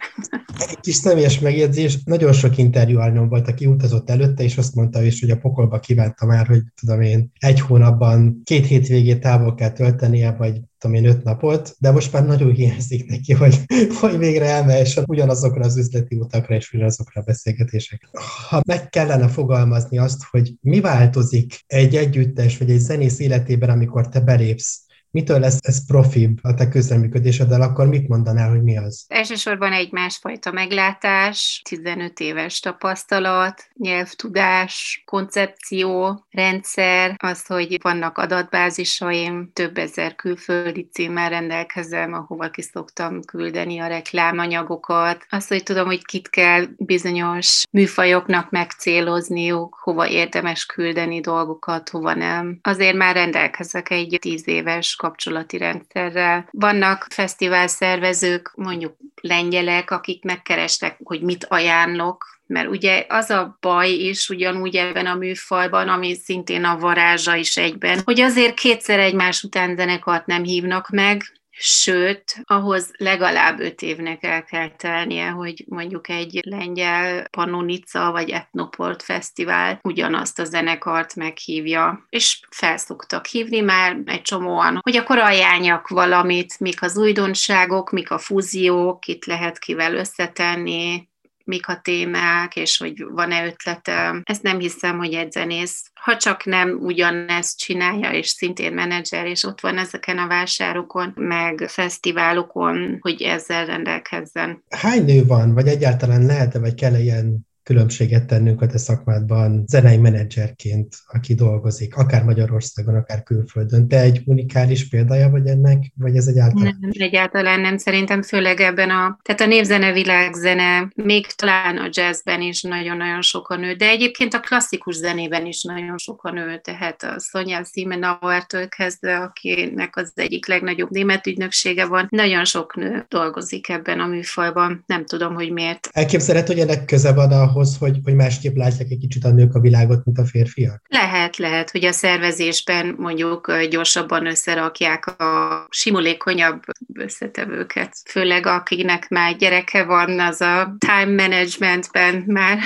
Egy 0.68 0.80
kis 0.80 0.94
személyes 0.94 1.38
megjegyzés, 1.38 1.98
nagyon 2.04 2.32
sok 2.32 2.58
interjú 2.58 2.98
alnyom 2.98 3.28
volt, 3.28 3.48
aki 3.48 3.66
utazott 3.66 4.10
előtte, 4.10 4.42
és 4.42 4.56
azt 4.56 4.74
mondta 4.74 5.02
is, 5.02 5.20
hogy 5.20 5.30
a 5.30 5.38
pokolba 5.38 5.78
kívánta 5.78 6.26
már, 6.26 6.46
hogy 6.46 6.62
tudom 6.80 7.00
én, 7.00 7.32
egy 7.38 7.60
hónapban 7.60 8.40
két 8.44 8.66
hétvégét 8.66 9.20
távol 9.20 9.54
kell 9.54 9.72
töltenie, 9.72 10.32
vagy 10.32 10.60
tudom 10.78 10.96
én, 10.96 11.04
öt 11.04 11.22
napot, 11.22 11.76
de 11.78 11.90
most 11.90 12.12
már 12.12 12.26
nagyon 12.26 12.52
hiányzik 12.52 13.08
neki, 13.08 13.32
hogy, 13.32 13.56
hogy 14.00 14.18
végre 14.18 14.44
elmehessen 14.44 15.04
ugyanazokra 15.06 15.64
az 15.64 15.76
üzleti 15.76 16.16
utakra 16.16 16.54
és 16.54 16.72
ugyanazokra 16.72 17.20
a 17.20 17.24
beszélgetésekre. 17.24 18.08
Ha 18.48 18.62
meg 18.66 18.88
kellene 18.88 19.28
fogalmazni 19.28 19.98
azt, 19.98 20.22
hogy 20.30 20.52
mi 20.60 20.80
változik 20.80 21.64
egy 21.66 21.96
együttes 21.96 22.58
vagy 22.58 22.67
egy 22.70 22.78
zenész 22.80 23.18
életében, 23.18 23.70
amikor 23.70 24.08
te 24.08 24.20
belépsz 24.20 24.87
mitől 25.10 25.38
lesz 25.38 25.58
ez 25.60 25.86
profibb 25.86 26.38
a 26.42 26.54
te 26.54 26.68
közreműködéseddel, 26.68 27.62
akkor 27.62 27.88
mit 27.88 28.08
mondanál, 28.08 28.50
hogy 28.50 28.62
mi 28.62 28.76
az? 28.76 29.04
Elsősorban 29.08 29.72
egy 29.72 29.92
másfajta 29.92 30.52
meglátás, 30.52 31.62
15 31.68 32.20
éves 32.20 32.60
tapasztalat, 32.60 33.68
nyelvtudás, 33.74 35.02
koncepció, 35.06 36.24
rendszer, 36.30 37.14
az, 37.16 37.46
hogy 37.46 37.78
vannak 37.82 38.18
adatbázisaim, 38.18 39.50
több 39.52 39.78
ezer 39.78 40.14
külföldi 40.14 40.88
címmel 40.92 41.28
rendelkezem, 41.28 42.12
ahova 42.12 42.50
ki 42.50 42.62
szoktam 42.62 43.22
küldeni 43.22 43.78
a 43.78 43.86
reklámanyagokat, 43.86 45.26
az, 45.28 45.48
hogy 45.48 45.62
tudom, 45.62 45.86
hogy 45.86 46.04
kit 46.04 46.30
kell 46.30 46.66
bizonyos 46.76 47.62
műfajoknak 47.70 48.50
megcélozniuk, 48.50 49.78
hova 49.80 50.08
érdemes 50.08 50.66
küldeni 50.66 51.20
dolgokat, 51.20 51.88
hova 51.88 52.14
nem. 52.14 52.58
Azért 52.62 52.96
már 52.96 53.14
rendelkezek 53.14 53.90
egy 53.90 54.16
tíz 54.20 54.48
éves 54.48 54.96
kapcsolati 54.98 55.56
rendszerrel. 55.56 56.48
Vannak 56.50 57.06
fesztivál 57.10 57.66
szervezők, 57.66 58.52
mondjuk 58.54 58.96
lengyelek, 59.20 59.90
akik 59.90 60.24
megkerestek, 60.24 60.96
hogy 61.02 61.22
mit 61.22 61.44
ajánlok, 61.48 62.38
mert 62.46 62.68
ugye 62.68 63.04
az 63.08 63.30
a 63.30 63.58
baj 63.60 63.90
is 63.90 64.28
ugyanúgy 64.28 64.76
ebben 64.76 65.06
a 65.06 65.14
műfajban, 65.14 65.88
ami 65.88 66.14
szintén 66.14 66.64
a 66.64 66.78
varázsa 66.78 67.34
is 67.34 67.56
egyben, 67.56 68.00
hogy 68.04 68.20
azért 68.20 68.54
kétszer 68.54 68.98
egymás 68.98 69.42
után 69.42 69.76
zenekart 69.76 70.26
nem 70.26 70.42
hívnak 70.42 70.88
meg, 70.88 71.22
sőt, 71.60 72.42
ahhoz 72.44 72.90
legalább 72.96 73.60
öt 73.60 73.82
évnek 73.82 74.24
el 74.24 74.44
kell 74.44 74.68
telnie, 74.68 75.28
hogy 75.28 75.64
mondjuk 75.68 76.08
egy 76.08 76.40
lengyel 76.44 77.28
Panonica 77.28 78.10
vagy 78.10 78.30
Etnoport 78.30 79.02
fesztivál 79.02 79.80
ugyanazt 79.82 80.38
a 80.38 80.44
zenekart 80.44 81.14
meghívja, 81.14 82.06
és 82.08 82.40
felszoktak 82.50 83.26
hívni 83.26 83.60
már 83.60 83.96
egy 84.04 84.22
csomóan, 84.22 84.78
hogy 84.82 84.96
akkor 84.96 85.18
ajánljak 85.18 85.88
valamit, 85.88 86.60
mik 86.60 86.82
az 86.82 86.98
újdonságok, 86.98 87.90
mik 87.90 88.10
a 88.10 88.18
fúziók, 88.18 89.06
itt 89.06 89.24
lehet 89.24 89.58
kivel 89.58 89.94
összetenni, 89.94 91.08
mik 91.48 91.68
a 91.68 91.80
témák, 91.82 92.56
és 92.56 92.78
hogy 92.78 93.04
van-e 93.10 93.46
ötlete. 93.46 94.20
Ezt 94.22 94.42
nem 94.42 94.58
hiszem, 94.58 94.98
hogy 94.98 95.12
egy 95.12 95.32
zenész, 95.32 95.90
ha 95.94 96.16
csak 96.16 96.44
nem 96.44 96.78
ugyanezt 96.82 97.58
csinálja, 97.58 98.10
és 98.10 98.28
szintén 98.28 98.72
menedzser, 98.72 99.26
és 99.26 99.44
ott 99.44 99.60
van 99.60 99.78
ezeken 99.78 100.18
a 100.18 100.26
vásárokon, 100.26 101.12
meg 101.14 101.64
fesztiválokon, 101.68 102.98
hogy 103.00 103.22
ezzel 103.22 103.66
rendelkezzen. 103.66 104.62
Hány 104.68 105.04
nő 105.04 105.24
van, 105.26 105.54
vagy 105.54 105.66
egyáltalán 105.66 106.26
lehet-e, 106.26 106.58
vagy 106.58 106.74
kell 106.74 106.94
ilyen 106.94 107.47
különbséget 107.68 108.26
tennünk 108.26 108.60
a 108.60 108.66
te 108.66 108.78
szakmádban 108.78 109.64
zenei 109.66 109.96
menedzserként, 109.96 110.96
aki 111.06 111.34
dolgozik, 111.34 111.96
akár 111.96 112.24
Magyarországon, 112.24 112.94
akár 112.94 113.22
külföldön. 113.22 113.88
Te 113.88 114.00
egy 114.00 114.22
unikális 114.24 114.88
példája 114.88 115.30
vagy 115.30 115.46
ennek, 115.46 115.92
vagy 115.96 116.16
ez 116.16 116.26
egyáltalán? 116.26 116.76
Nem, 116.80 116.90
egyáltalán 116.92 117.60
nem. 117.60 117.78
Szerintem 117.78 118.22
főleg 118.22 118.60
ebben 118.60 118.90
a, 118.90 119.18
tehát 119.22 119.40
a 119.40 119.46
névzene, 119.46 119.92
világzene, 119.92 120.92
még 120.94 121.26
talán 121.26 121.76
a 121.76 121.88
jazzben 121.90 122.40
is 122.40 122.62
nagyon-nagyon 122.62 123.22
sokan 123.22 123.60
nő, 123.60 123.72
de 123.72 123.88
egyébként 123.88 124.34
a 124.34 124.40
klasszikus 124.40 124.94
zenében 124.94 125.46
is 125.46 125.62
nagyon 125.62 125.98
sokan 125.98 126.34
nő, 126.34 126.60
tehát 126.64 127.02
a 127.02 127.16
Sonja 127.18 127.64
Simenauer-től 127.64 128.68
kezdve, 128.68 129.16
akinek 129.16 129.96
az 129.96 130.12
egyik 130.14 130.46
legnagyobb 130.46 130.90
német 130.90 131.26
ügynöksége 131.26 131.86
van, 131.86 132.06
nagyon 132.10 132.44
sok 132.44 132.76
nő 132.76 133.06
dolgozik 133.08 133.68
ebben 133.68 134.00
a 134.00 134.06
műfajban. 134.06 134.82
Nem 134.86 135.04
tudom, 135.04 135.34
hogy 135.34 135.52
miért. 135.52 135.88
Elképzelhető, 135.92 136.52
hogy 136.52 136.62
ennek 136.62 136.84
köze 136.84 137.12
van 137.12 137.32
a 137.32 137.56
ahhoz, 137.58 137.78
hogy, 137.78 137.98
hogy 138.04 138.14
másképp 138.14 138.56
látják 138.56 138.90
egy 138.90 138.98
kicsit 138.98 139.24
a 139.24 139.30
nők 139.30 139.54
a 139.54 139.60
világot, 139.60 140.04
mint 140.04 140.18
a 140.18 140.24
férfiak? 140.24 140.82
Lehet, 140.88 141.36
lehet, 141.36 141.70
hogy 141.70 141.84
a 141.84 141.92
szervezésben 141.92 142.94
mondjuk 142.98 143.62
gyorsabban 143.70 144.26
összerakják 144.26 145.20
a 145.20 145.66
simulékonyabb 145.70 146.62
összetevőket. 146.92 147.96
Főleg 148.04 148.46
akinek 148.46 149.08
már 149.08 149.36
gyereke 149.36 149.84
van, 149.84 150.20
az 150.20 150.40
a 150.40 150.76
time 150.78 151.22
managementben 151.22 152.24
már 152.26 152.58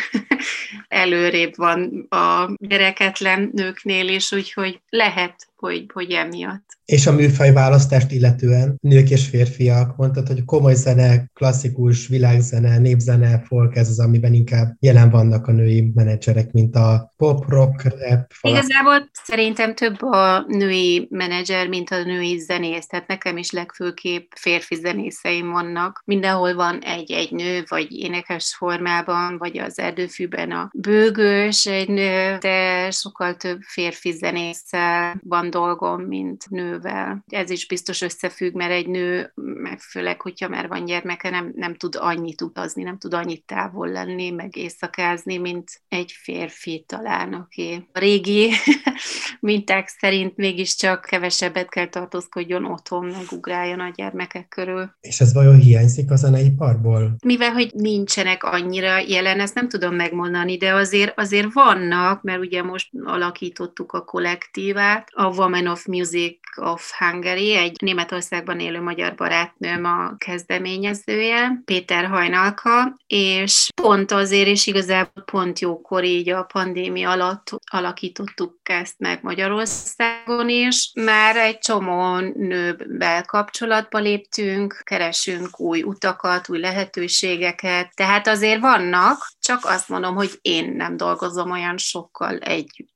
előrébb 0.89 1.53
van 1.57 2.07
a 2.09 2.55
gyereketlen 2.57 3.51
nőknél 3.53 4.09
is, 4.09 4.33
úgyhogy 4.33 4.81
lehet, 4.89 5.35
hogy, 5.63 5.87
hogy 5.93 6.11
emiatt. 6.11 6.65
És 6.85 7.07
a 7.07 7.13
műfaj 7.13 7.53
választást 7.53 8.11
illetően 8.11 8.77
nők 8.81 9.11
és 9.11 9.29
férfiak, 9.29 9.97
mondtad, 9.97 10.27
hogy 10.27 10.45
komoly 10.45 10.75
zene, 10.75 11.31
klasszikus, 11.35 12.07
világzene, 12.07 12.79
népzene, 12.79 13.43
folk, 13.47 13.77
ez 13.77 13.89
az, 13.89 14.01
amiben 14.01 14.35
inkább 14.35 14.77
jelen 14.81 15.11
vannak 15.11 15.47
a 15.47 15.53
női 15.53 15.93
menedzserek, 15.95 16.53
mint 16.53 16.77
a 16.77 17.13
pop, 17.17 17.49
rock, 17.49 17.83
rap. 17.83 18.33
Falak. 18.33 18.59
Igazából 18.59 19.11
szerintem 19.25 19.75
több 19.75 20.03
a 20.03 20.45
női 20.49 21.07
menedzser, 21.11 21.69
mint 21.69 21.91
a 21.91 22.03
női 22.03 22.39
zenész, 22.39 22.87
tehát 22.87 23.07
nekem 23.07 23.37
is 23.37 23.51
legfőképp 23.51 24.31
férfi 24.37 24.75
zenészeim 24.75 25.51
vannak. 25.51 26.03
Mindenhol 26.05 26.55
van 26.55 26.79
egy-egy 26.79 27.31
nő, 27.31 27.65
vagy 27.69 27.93
énekes 27.93 28.55
formában, 28.57 29.39
vagy 29.39 29.59
az 29.59 29.79
erdőfűben 29.79 30.51
a 30.51 30.71
bőgős 30.75 31.67
egy 31.67 31.89
nő, 31.89 32.37
de 32.41 32.91
sokkal 32.91 33.37
több 33.37 33.61
férfi 33.61 34.11
zenésszel 34.11 35.21
van 35.25 35.51
dolgom, 35.53 36.03
mint 36.03 36.51
nővel. 36.51 37.25
Ez 37.29 37.51
is 37.51 37.67
biztos 37.67 38.01
összefügg, 38.01 38.55
mert 38.55 38.71
egy 38.71 38.89
nő, 38.89 39.33
meg 39.35 39.79
főleg, 39.81 40.21
hogyha 40.21 40.49
már 40.49 40.69
van 40.69 40.85
gyermeke, 40.85 41.31
nem, 41.31 41.53
nem 41.55 41.75
tud 41.75 41.97
annyit 41.99 42.41
utazni, 42.41 42.83
nem 42.83 42.99
tud 42.99 43.15
annyit 43.15 43.47
távol 43.47 43.89
lenni, 43.89 44.31
meg 44.31 44.57
éjszakázni, 44.57 45.39
mint 45.39 45.83
egy 45.89 46.13
férfi 46.23 46.85
talán, 46.87 47.33
aki 47.33 47.89
a 47.93 47.99
régi 47.99 48.51
minták 49.41 49.89
szerint 49.89 50.37
mégiscsak 50.37 51.01
kevesebbet 51.01 51.69
kell 51.69 51.89
tartózkodjon 51.89 52.65
otthon, 52.65 53.05
meg 53.07 53.25
ugráljon 53.31 53.81
a 53.81 53.93
gyermekek 53.95 54.49
körül. 54.49 54.91
És 55.01 55.21
ez 55.21 55.33
vajon 55.33 55.57
hiányzik 55.57 56.11
a 56.11 56.17
zeneiparból? 56.17 57.17
Mivel, 57.25 57.53
hogy 57.53 57.71
nincsenek 57.75 58.45
annyira 58.45 58.99
jelen, 58.99 59.41
ezt 59.41 59.55
nem 59.55 59.69
tudom 59.69 59.95
megmondani, 59.95 60.57
de 60.57 60.75
azért, 60.75 61.19
azért 61.19 61.53
vannak, 61.53 62.23
mert 62.23 62.41
ugye 62.41 62.63
most 62.63 62.89
alakítottuk 63.05 63.93
a 63.93 64.05
kollektívát, 64.05 65.09
a 65.11 65.31
Women 65.43 65.67
of 65.67 65.87
Music 65.87 66.39
of 66.57 66.91
Hungary, 66.99 67.55
egy 67.55 67.77
Németországban 67.81 68.61
élő 68.61 68.81
magyar 68.81 69.15
barátnőm 69.15 69.85
a 69.85 70.15
kezdeményezője, 70.17 71.63
Péter 71.65 72.05
Hajnalka, 72.05 72.97
és 73.07 73.69
pont 73.83 74.11
azért, 74.11 74.47
és 74.47 74.67
igazából 74.67 75.23
pont 75.25 75.59
jókor 75.59 76.05
így 76.05 76.29
a 76.29 76.43
pandémia 76.43 77.11
alatt 77.11 77.51
alakítottuk 77.71 78.59
ezt 78.63 78.95
meg 78.99 79.19
Magyarországon 79.23 80.49
is. 80.49 80.91
Már 80.95 81.37
egy 81.37 81.59
csomó 81.59 82.19
nővel 82.19 83.25
kapcsolatba 83.25 83.99
léptünk, 83.99 84.81
keresünk 84.83 85.61
új 85.61 85.83
utakat, 85.83 86.49
új 86.49 86.59
lehetőségeket, 86.59 87.95
tehát 87.95 88.29
azért 88.29 88.61
vannak, 88.61 89.29
csak 89.41 89.61
azt 89.65 89.89
mondom, 89.89 90.15
hogy 90.15 90.39
én 90.41 90.73
nem 90.77 90.97
dolgozom 90.97 91.51
olyan 91.51 91.79
sokkal 91.79 92.39
együtt 92.39 92.92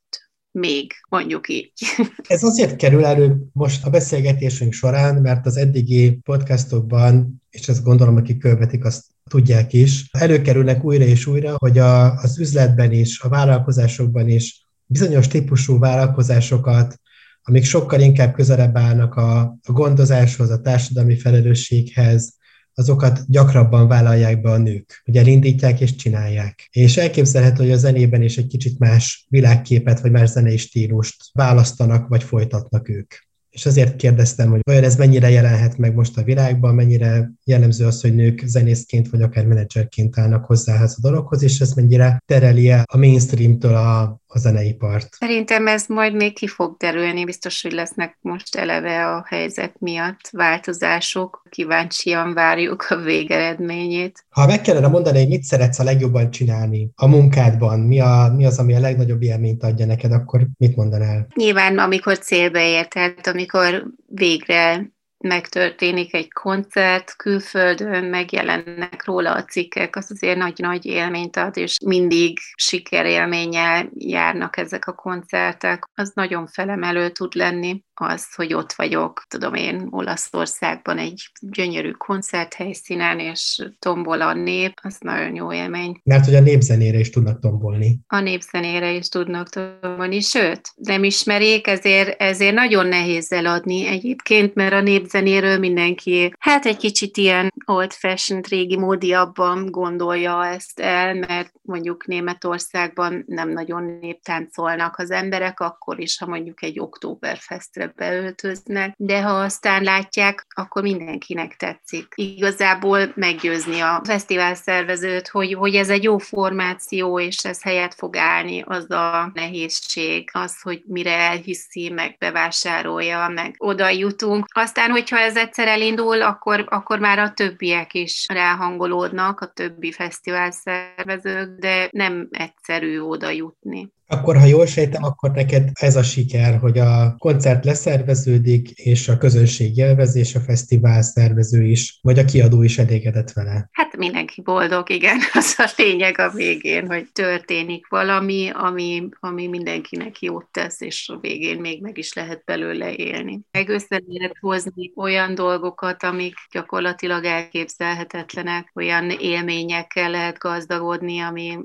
még, 0.59 0.93
mondjuk 1.09 1.49
így. 1.49 1.73
Ez 2.29 2.43
azért 2.43 2.77
kerül 2.77 3.05
elő 3.05 3.37
most 3.53 3.85
a 3.85 3.91
beszélgetésünk 3.91 4.73
során, 4.73 5.15
mert 5.15 5.47
az 5.47 5.57
eddigi 5.57 6.19
podcastokban, 6.25 7.43
és 7.51 7.69
ezt 7.69 7.85
gondolom, 7.85 8.17
akik 8.17 8.39
követik, 8.39 8.85
azt 8.85 9.05
tudják 9.31 9.73
is, 9.73 10.09
előkerülnek 10.11 10.85
újra 10.85 11.05
és 11.05 11.27
újra, 11.27 11.55
hogy 11.59 11.79
a, 11.79 12.15
az 12.15 12.39
üzletben 12.39 12.93
is, 12.93 13.21
a 13.21 13.29
vállalkozásokban 13.29 14.29
is 14.29 14.67
bizonyos 14.87 15.29
típusú 15.29 15.79
vállalkozásokat, 15.79 17.01
amik 17.43 17.65
sokkal 17.65 18.01
inkább 18.01 18.35
közelebb 18.35 18.77
állnak 18.77 19.15
a, 19.15 19.41
a 19.41 19.73
gondozáshoz, 19.73 20.51
a 20.51 20.61
társadalmi 20.61 21.19
felelősséghez, 21.19 22.35
azokat 22.79 23.25
gyakrabban 23.29 23.89
vállalják 23.89 24.41
be 24.41 24.51
a 24.51 24.59
nők, 24.59 25.03
hogy 25.05 25.17
elindítják 25.17 25.81
és 25.81 25.95
csinálják. 25.95 26.69
És 26.71 26.97
elképzelhető, 26.97 27.63
hogy 27.63 27.73
a 27.73 27.77
zenében 27.77 28.23
is 28.23 28.37
egy 28.37 28.47
kicsit 28.47 28.79
más 28.79 29.27
világképet, 29.29 30.01
vagy 30.01 30.11
más 30.11 30.29
zenei 30.29 30.57
stílust 30.57 31.17
választanak, 31.33 32.09
vagy 32.09 32.23
folytatnak 32.23 32.89
ők. 32.89 33.15
És 33.51 33.67
azért 33.67 33.97
kérdeztem, 33.97 34.51
hogy 34.51 34.61
vajon 34.63 34.85
ez 34.85 34.97
mennyire 34.97 35.31
jelenhet 35.31 35.79
meg 35.79 35.95
most 35.95 36.19
a 36.19 36.23
világban, 36.23 36.75
mennyire 36.75 37.33
jellemző 37.45 37.87
az, 37.87 38.01
hogy 38.01 38.15
nők 38.15 38.43
zenészként 38.47 39.09
vagy 39.09 39.23
akár 39.23 39.47
menedzserként 39.47 40.19
állnak 40.19 40.45
hozzá 40.45 40.83
a 40.83 40.89
dologhoz, 41.01 41.43
és 41.43 41.61
ez 41.61 41.73
mennyire 41.73 42.23
tereli 42.27 42.71
el 42.71 42.85
a 42.93 42.97
mainstreamtől 42.97 43.75
a, 43.75 44.21
a 44.27 44.39
zeneipart. 44.39 45.09
Szerintem 45.19 45.67
ez 45.67 45.87
majd 45.87 46.15
még 46.15 46.35
ki 46.35 46.47
fog 46.47 46.77
derülni, 46.77 47.25
biztos, 47.25 47.63
hogy 47.63 47.73
lesznek 47.73 48.19
most 48.21 48.57
eleve 48.57 49.07
a 49.07 49.25
helyzet 49.29 49.75
miatt 49.79 50.29
változások, 50.31 51.43
kíváncsian 51.51 52.35
várjuk 52.35 52.87
a 52.89 52.97
végeredményét. 52.97 54.25
Ha 54.29 54.47
meg 54.47 54.61
kellene 54.61 54.89
mondani, 54.89 55.19
hogy 55.19 55.29
mit 55.29 55.43
szeretsz 55.43 55.79
a 55.79 55.85
legjobban 55.85 56.31
csinálni 56.31 56.91
a 56.95 57.07
munkádban, 57.07 57.81
mi, 57.81 58.01
a, 58.01 58.33
mi 58.37 58.47
az, 58.47 58.59
ami 58.59 58.75
a 58.75 58.81
legnagyobb 58.81 59.23
élményt 59.23 59.63
adja 59.63 59.87
neked, 59.87 60.13
akkor 60.13 60.47
mit 60.59 60.77
mondanál? 60.77 61.27
Nyilván, 61.35 61.79
amikor 61.79 62.19
célbe 62.19 62.69
ért, 62.69 62.91
tehát 62.91 63.27
amikor 63.27 63.85
végre 64.07 64.95
megtörténik 65.19 66.15
egy 66.15 66.33
koncert 66.33 67.17
külföldön, 67.17 68.05
megjelennek 68.05 69.05
róla 69.05 69.33
a 69.33 69.45
cikkek, 69.45 69.97
az 69.97 70.11
azért 70.11 70.39
nagy-nagy 70.39 70.87
élményt 70.87 71.37
ad, 71.37 71.57
és 71.57 71.77
mindig 71.85 72.39
sikerélménnyel 72.55 73.91
járnak 73.95 74.57
ezek 74.57 74.87
a 74.87 74.95
koncertek. 74.95 75.89
Az 75.95 76.13
nagyon 76.15 76.47
felemelő 76.47 77.11
tud 77.11 77.35
lenni 77.35 77.85
az, 78.01 78.35
hogy 78.35 78.55
ott 78.55 78.73
vagyok, 78.73 79.25
tudom 79.29 79.55
én, 79.55 79.87
Olaszországban 79.91 80.99
egy 80.99 81.31
gyönyörű 81.41 81.91
koncerthelyszínen, 81.91 83.19
és 83.19 83.69
tombol 83.79 84.21
a 84.21 84.33
nép, 84.33 84.73
az 84.83 84.97
nagyon 85.01 85.35
jó 85.35 85.53
élmény. 85.53 86.01
Mert 86.05 86.25
hogy 86.25 86.35
a 86.35 86.41
népzenére 86.41 86.99
is 86.99 87.11
tudnak 87.11 87.41
tombolni. 87.41 87.99
A 88.07 88.21
népzenére 88.21 88.93
is 88.93 89.09
tudnak 89.09 89.49
tombolni, 89.49 90.21
sőt, 90.21 90.61
nem 90.75 91.05
ismerik, 91.05 91.67
ezért, 91.67 92.21
ezért 92.21 92.55
nagyon 92.55 92.87
nehéz 92.87 93.33
eladni 93.33 93.87
egyébként, 93.87 94.55
mert 94.55 94.73
a 94.73 94.81
népzenéről 94.81 95.59
mindenki, 95.59 96.35
hát 96.39 96.67
egy 96.67 96.77
kicsit 96.77 97.17
ilyen 97.17 97.53
old-fashioned, 97.65 98.49
régi 98.49 98.77
módiabban 98.77 99.71
gondolja 99.71 100.47
ezt 100.47 100.81
el, 100.81 101.15
mert 101.15 101.53
mondjuk 101.63 102.07
Németországban 102.07 103.25
nem 103.27 103.49
nagyon 103.49 103.99
néptáncolnak 104.01 104.99
az 104.99 105.11
emberek, 105.11 105.61
akkor 105.61 106.01
is, 106.01 106.19
ha 106.19 106.27
mondjuk 106.27 106.63
egy 106.63 106.81
októberfestre 106.81 107.86
beöltöznek, 107.95 108.95
de 108.97 109.23
ha 109.23 109.33
aztán 109.33 109.83
látják, 109.83 110.47
akkor 110.55 110.83
mindenkinek 110.83 111.57
tetszik. 111.57 112.07
Igazából 112.15 113.13
meggyőzni 113.15 113.81
a 113.81 114.01
fesztivál 114.05 114.55
szervezőt, 114.55 115.29
hogy, 115.29 115.55
hogy 115.55 115.75
ez 115.75 115.91
egy 115.91 116.03
jó 116.03 116.19
formáció, 116.19 117.21
és 117.21 117.45
ez 117.45 117.63
helyet 117.63 117.95
fog 117.95 118.17
állni, 118.17 118.63
az 118.67 118.91
a 118.91 119.31
nehézség, 119.35 120.31
az, 120.33 120.61
hogy 120.63 120.83
mire 120.87 121.13
elhiszi, 121.19 121.89
meg 121.89 122.17
bevásárolja, 122.19 123.29
meg 123.29 123.55
oda 123.59 123.89
jutunk. 123.89 124.45
Aztán, 124.55 124.91
hogyha 124.91 125.19
ez 125.19 125.37
egyszer 125.37 125.69
elindul, 125.69 126.23
akkor, 126.23 126.65
akkor 126.69 126.99
már 126.99 127.19
a 127.19 127.33
többiek 127.33 127.95
is 127.95 128.27
ráhangolódnak, 128.29 129.41
a 129.41 129.47
többi 129.47 129.93
fesztivál 129.93 130.51
szervezők, 130.51 131.59
de 131.59 131.89
nem 131.93 132.29
egyszerű 132.31 133.01
oda 133.01 133.31
jutni. 133.31 133.95
Akkor, 134.09 134.37
ha 134.37 134.45
jól 134.45 134.67
sejtem, 134.67 135.03
akkor 135.03 135.31
neked 135.31 135.69
ez 135.73 135.97
a 135.97 136.03
siker, 136.03 136.59
hogy 136.59 136.79
a 136.79 137.15
koncert 137.19 137.65
leszerveződik, 137.65 138.71
és 138.71 139.09
a 139.09 139.19
közönség 139.19 139.77
élvezi, 139.77 140.19
és 140.19 140.35
a 140.35 140.41
fesztivál 140.41 141.03
szervező 141.03 141.63
is, 141.63 141.99
vagy 142.03 142.19
a 142.19 142.25
kiadó 142.25 142.63
is 142.63 142.79
elégedett 142.79 143.33
vele. 143.33 143.69
Hát 143.73 143.97
mindenki 143.97 144.43
boldog, 144.43 144.91
igen. 144.91 145.19
Az 145.33 145.55
a 145.59 145.71
lényeg 145.77 146.19
a 146.19 146.31
végén, 146.31 146.87
hogy 146.87 147.09
történik 147.13 147.87
valami, 147.89 148.51
ami, 148.55 149.09
ami 149.21 149.47
mindenkinek 149.47 150.21
jót 150.21 150.47
tesz, 150.51 150.81
és 150.81 151.09
a 151.09 151.19
végén 151.21 151.61
még 151.61 151.83
meg 151.83 151.99
is 151.99 152.13
lehet 152.13 152.43
belőle 152.45 152.95
élni. 152.95 153.41
Meg 153.51 153.69
össze 153.69 154.03
lehet 154.07 154.37
hozni 154.41 154.93
olyan 154.97 155.35
dolgokat, 155.35 156.03
amik 156.03 156.35
gyakorlatilag 156.53 157.25
elképzelhetetlenek, 157.25 158.71
olyan 158.75 159.11
élményekkel 159.11 160.11
lehet 160.11 160.39
gazdagodni, 160.39 161.21
ami 161.21 161.59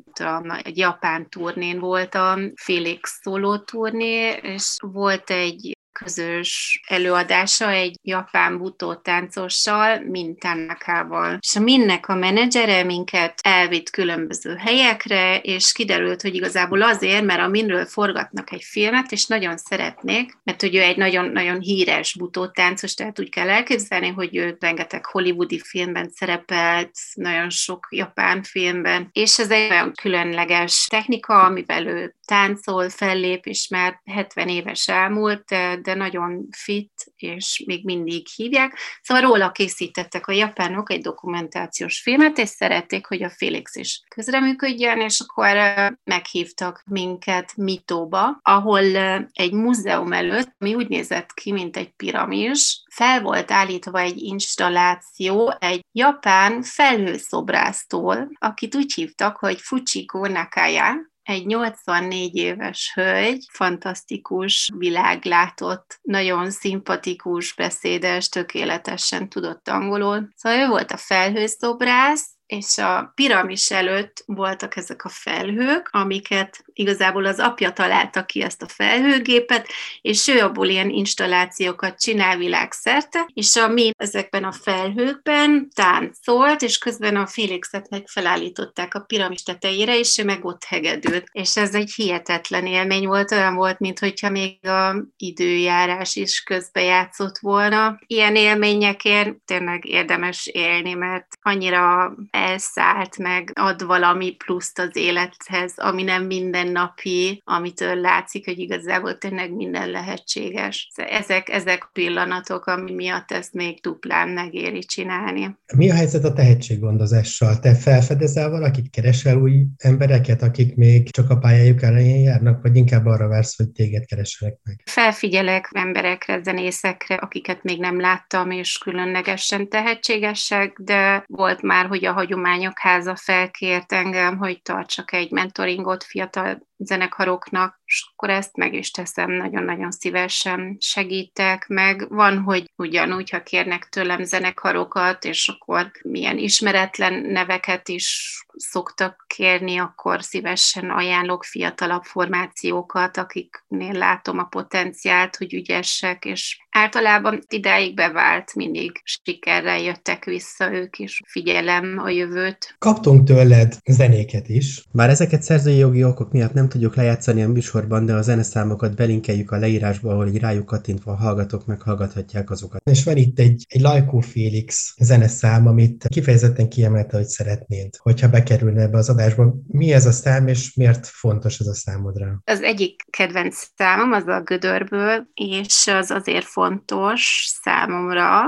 egy 0.63 0.77
japán 0.77 1.29
turnén 1.29 1.79
voltam, 1.79 2.30
Felix 2.55 3.19
szóló 3.21 3.57
turné, 3.57 4.39
és 4.41 4.75
volt 4.79 5.29
egy 5.29 5.77
közös 6.03 6.81
előadása 6.87 7.69
egy 7.69 7.97
japán 8.03 8.57
butó 8.57 8.95
táncossal, 8.95 9.99
mint 9.99 10.39
Tanakával. 10.39 11.37
És 11.41 11.55
a 11.55 11.59
Minnek 11.59 12.07
a 12.07 12.15
menedzsere 12.15 12.83
minket 12.83 13.39
elvitt 13.43 13.89
különböző 13.89 14.55
helyekre, 14.55 15.39
és 15.39 15.71
kiderült, 15.71 16.21
hogy 16.21 16.35
igazából 16.35 16.81
azért, 16.81 17.25
mert 17.25 17.41
a 17.41 17.47
Minről 17.47 17.85
forgatnak 17.85 18.51
egy 18.51 18.63
filmet, 18.63 19.11
és 19.11 19.25
nagyon 19.25 19.57
szeretnék, 19.57 20.37
mert 20.43 20.61
hogy 20.61 20.75
ő 20.75 20.81
egy 20.81 20.97
nagyon-nagyon 20.97 21.59
híres 21.59 22.15
butó 22.17 22.47
táncos, 22.47 22.93
tehát 22.93 23.19
úgy 23.19 23.29
kell 23.29 23.49
elképzelni, 23.49 24.07
hogy 24.07 24.35
ő 24.35 24.57
rengeteg 24.59 25.05
hollywoodi 25.05 25.59
filmben 25.59 26.09
szerepelt, 26.09 26.91
nagyon 27.13 27.49
sok 27.49 27.87
japán 27.89 28.43
filmben, 28.43 29.09
és 29.11 29.39
ez 29.39 29.51
egy 29.51 29.71
olyan 29.71 29.91
különleges 30.01 30.87
technika, 30.89 31.43
amivel 31.43 31.85
ő 31.87 32.15
táncol, 32.25 32.89
fellép, 32.89 33.45
és 33.45 33.67
már 33.67 34.01
70 34.05 34.47
éves 34.47 34.87
elmúlt, 34.87 35.43
de 35.81 35.90
nagyon 35.93 36.47
fit, 36.57 37.11
és 37.15 37.63
még 37.65 37.85
mindig 37.85 38.27
hívják. 38.35 38.77
Szóval 39.01 39.23
róla 39.23 39.51
készítettek 39.51 40.27
a 40.27 40.31
japánok 40.31 40.91
egy 40.91 41.01
dokumentációs 41.01 42.01
filmet, 42.01 42.37
és 42.37 42.49
szerették, 42.49 43.05
hogy 43.05 43.23
a 43.23 43.29
Felix 43.29 43.75
is 43.75 44.01
közreműködjön, 44.15 44.99
és 44.99 45.19
akkor 45.19 45.57
meghívtak 46.03 46.83
minket 46.85 47.53
Mitóba, 47.55 48.39
ahol 48.41 48.85
egy 49.31 49.53
múzeum 49.53 50.13
előtt, 50.13 50.55
ami 50.57 50.75
úgy 50.75 50.87
nézett 50.87 51.33
ki, 51.33 51.51
mint 51.51 51.77
egy 51.77 51.89
piramis, 51.89 52.83
fel 52.91 53.21
volt 53.21 53.51
állítva 53.51 53.99
egy 53.99 54.17
installáció 54.17 55.55
egy 55.59 55.85
japán 55.91 56.61
felhőszobrásztól, 56.61 58.29
akit 58.39 58.75
úgy 58.75 58.93
hívtak, 58.93 59.37
hogy 59.37 59.61
Fujiko 59.61 60.27
Nakaya, 60.27 60.93
egy 61.23 61.45
84 61.45 62.35
éves 62.35 62.91
hölgy, 62.93 63.45
fantasztikus, 63.51 64.71
világlátott, 64.77 65.99
nagyon 66.01 66.51
szimpatikus, 66.51 67.53
beszédes, 67.53 68.29
tökéletesen 68.29 69.29
tudott 69.29 69.67
angolul. 69.67 70.29
Szóval 70.35 70.59
ő 70.59 70.67
volt 70.67 70.91
a 70.91 70.97
felhőszobrász, 70.97 72.35
és 72.51 72.77
a 72.77 73.11
piramis 73.15 73.71
előtt 73.71 74.23
voltak 74.25 74.75
ezek 74.75 75.05
a 75.05 75.09
felhők, 75.09 75.89
amiket 75.91 76.63
igazából 76.73 77.25
az 77.25 77.39
apja 77.39 77.71
találta 77.71 78.25
ki 78.25 78.41
ezt 78.41 78.61
a 78.61 78.67
felhőgépet, 78.67 79.67
és 80.01 80.27
ő 80.27 80.39
abból 80.39 80.67
ilyen 80.67 80.89
installációkat 80.89 81.99
csinál 81.99 82.37
világszerte, 82.37 83.29
és 83.33 83.55
a 83.55 83.67
mi 83.67 83.91
ezekben 83.97 84.43
a 84.43 84.51
felhőkben 84.51 85.69
táncolt, 85.75 86.61
és 86.61 86.77
közben 86.77 87.15
a 87.15 87.27
Félixet 87.27 87.89
meg 87.89 88.07
felállították 88.07 88.93
a 88.93 88.99
piramis 88.99 89.43
tetejére, 89.43 89.97
és 89.97 90.17
ő 90.17 90.23
meg 90.23 90.45
ott 90.45 90.63
hegedült. 90.63 91.27
És 91.31 91.57
ez 91.57 91.75
egy 91.75 91.91
hihetetlen 91.95 92.65
élmény 92.65 93.07
volt, 93.07 93.31
olyan 93.31 93.55
volt, 93.55 93.79
mintha 93.79 94.29
még 94.29 94.67
a 94.67 94.95
időjárás 95.17 96.15
is 96.15 96.41
közbejátszott 96.41 97.37
volna. 97.37 97.99
Ilyen 98.07 98.35
élményekért 98.35 99.35
tényleg 99.45 99.85
érdemes 99.85 100.47
élni, 100.47 100.93
mert 100.93 101.27
annyira 101.41 102.13
elszállt, 102.41 103.17
meg 103.17 103.51
ad 103.55 103.85
valami 103.85 104.31
pluszt 104.31 104.79
az 104.79 104.95
élethez, 104.95 105.73
ami 105.75 106.03
nem 106.03 106.25
mindennapi, 106.25 107.41
amitől 107.45 107.95
látszik, 107.95 108.45
hogy 108.45 108.59
igazából 108.59 109.17
tényleg 109.17 109.53
minden 109.53 109.89
lehetséges. 109.89 110.91
Ezek, 110.95 111.49
ezek 111.49 111.89
pillanatok, 111.93 112.65
ami 112.65 112.91
miatt 112.93 113.31
ezt 113.31 113.53
még 113.53 113.79
duplán 113.81 114.29
megéri 114.29 114.79
csinálni. 114.79 115.57
Mi 115.75 115.89
a 115.89 115.93
helyzet 115.93 116.23
a 116.23 116.33
tehetséggondozással? 116.33 117.59
Te 117.59 117.75
felfedezel 117.75 118.49
valakit, 118.49 118.89
keresel 118.89 119.37
új 119.37 119.65
embereket, 119.77 120.41
akik 120.41 120.75
még 120.75 121.11
csak 121.11 121.29
a 121.29 121.37
pályájuk 121.37 121.81
elején 121.81 122.21
járnak, 122.21 122.61
vagy 122.61 122.75
inkább 122.75 123.05
arra 123.05 123.27
vársz, 123.27 123.57
hogy 123.57 123.69
téged 123.69 124.05
keressenek 124.05 124.59
meg? 124.63 124.81
Felfigyelek 124.85 125.69
emberekre, 125.73 126.41
zenészekre, 126.43 127.15
akiket 127.15 127.63
még 127.63 127.79
nem 127.79 127.99
láttam, 127.99 128.51
és 128.51 128.77
különlegesen 128.77 129.69
tehetségesek, 129.69 130.77
de 130.79 131.23
volt 131.27 131.61
már, 131.61 131.85
hogy 131.85 132.05
a 132.05 132.11
Hagyományok 132.31 132.79
Háza 132.79 133.15
felkért 133.15 133.91
engem, 133.91 134.37
hogy 134.37 134.61
tartsak 134.61 135.13
egy 135.13 135.31
mentoringot 135.31 136.03
fiatal 136.03 136.67
zenekaroknak, 136.77 137.80
és 137.91 138.11
akkor 138.13 138.29
ezt 138.29 138.55
meg 138.55 138.73
is 138.73 138.91
teszem, 138.91 139.31
nagyon-nagyon 139.31 139.91
szívesen 139.91 140.77
segítek, 140.79 141.67
meg 141.67 142.05
van, 142.09 142.39
hogy 142.39 142.71
ugyanúgy, 142.75 143.29
ha 143.29 143.43
kérnek 143.43 143.89
tőlem 143.89 144.23
zenekarokat, 144.23 145.25
és 145.25 145.47
akkor 145.47 145.91
milyen 146.03 146.37
ismeretlen 146.37 147.13
neveket 147.13 147.87
is 147.87 148.37
szoktak 148.55 149.25
kérni, 149.27 149.77
akkor 149.77 150.23
szívesen 150.23 150.89
ajánlok 150.89 151.43
fiatalabb 151.43 152.03
formációkat, 152.03 153.17
akiknél 153.17 153.93
látom 153.93 154.37
a 154.37 154.43
potenciált, 154.43 155.35
hogy 155.35 155.53
ügyesek, 155.53 156.25
és 156.25 156.59
általában 156.69 157.39
idáig 157.47 157.95
bevált, 157.95 158.55
mindig 158.55 159.01
sikerrel 159.03 159.79
jöttek 159.79 160.25
vissza 160.25 160.73
ők 160.73 160.99
is, 160.99 161.21
figyelem 161.25 161.99
a 162.03 162.09
jövőt. 162.09 162.75
Kaptunk 162.79 163.27
tőled 163.27 163.77
zenéket 163.85 164.49
is. 164.49 164.83
Bár 164.91 165.09
ezeket 165.09 165.41
szerzői 165.41 165.77
jogi 165.77 166.03
okok 166.03 166.31
miatt 166.31 166.53
nem 166.53 166.69
tudjuk 166.69 166.95
lejátszani 166.95 167.43
a 167.43 167.47
műsorban, 167.81 168.05
de 168.05 168.13
a 168.13 168.21
zeneszámokat 168.21 168.95
belinkeljük 168.95 169.51
a 169.51 169.57
leírásba, 169.57 170.11
ahol 170.11 170.27
egy 170.27 170.39
rájuk 170.39 170.65
kattintva 170.65 171.11
a 171.11 171.15
hallgatók 171.15 171.65
meghallgathatják 171.65 172.49
azokat. 172.49 172.81
És 172.83 173.03
van 173.03 173.17
itt 173.17 173.39
egy, 173.39 173.65
egy 173.67 173.81
Lajkó 173.81 174.19
Félix 174.19 174.93
zeneszám, 174.97 175.67
amit 175.67 176.05
kifejezetten 176.07 176.69
kiemelte, 176.69 177.17
hogy 177.17 177.25
szeretnéd, 177.25 177.95
hogyha 177.97 178.29
bekerülne 178.29 178.81
ebbe 178.81 178.97
az 178.97 179.09
adásba. 179.09 179.53
Mi 179.67 179.93
ez 179.93 180.05
a 180.05 180.11
szám, 180.11 180.47
és 180.47 180.73
miért 180.73 181.07
fontos 181.07 181.59
ez 181.59 181.67
a 181.67 181.73
számodra? 181.73 182.41
Az 182.43 182.61
egyik 182.61 183.03
kedvenc 183.09 183.67
számom 183.75 184.11
az 184.11 184.27
a 184.27 184.41
Gödörből, 184.41 185.27
és 185.33 185.87
az 185.87 186.09
azért 186.11 186.45
fontos 186.45 187.45
számomra, 187.61 188.41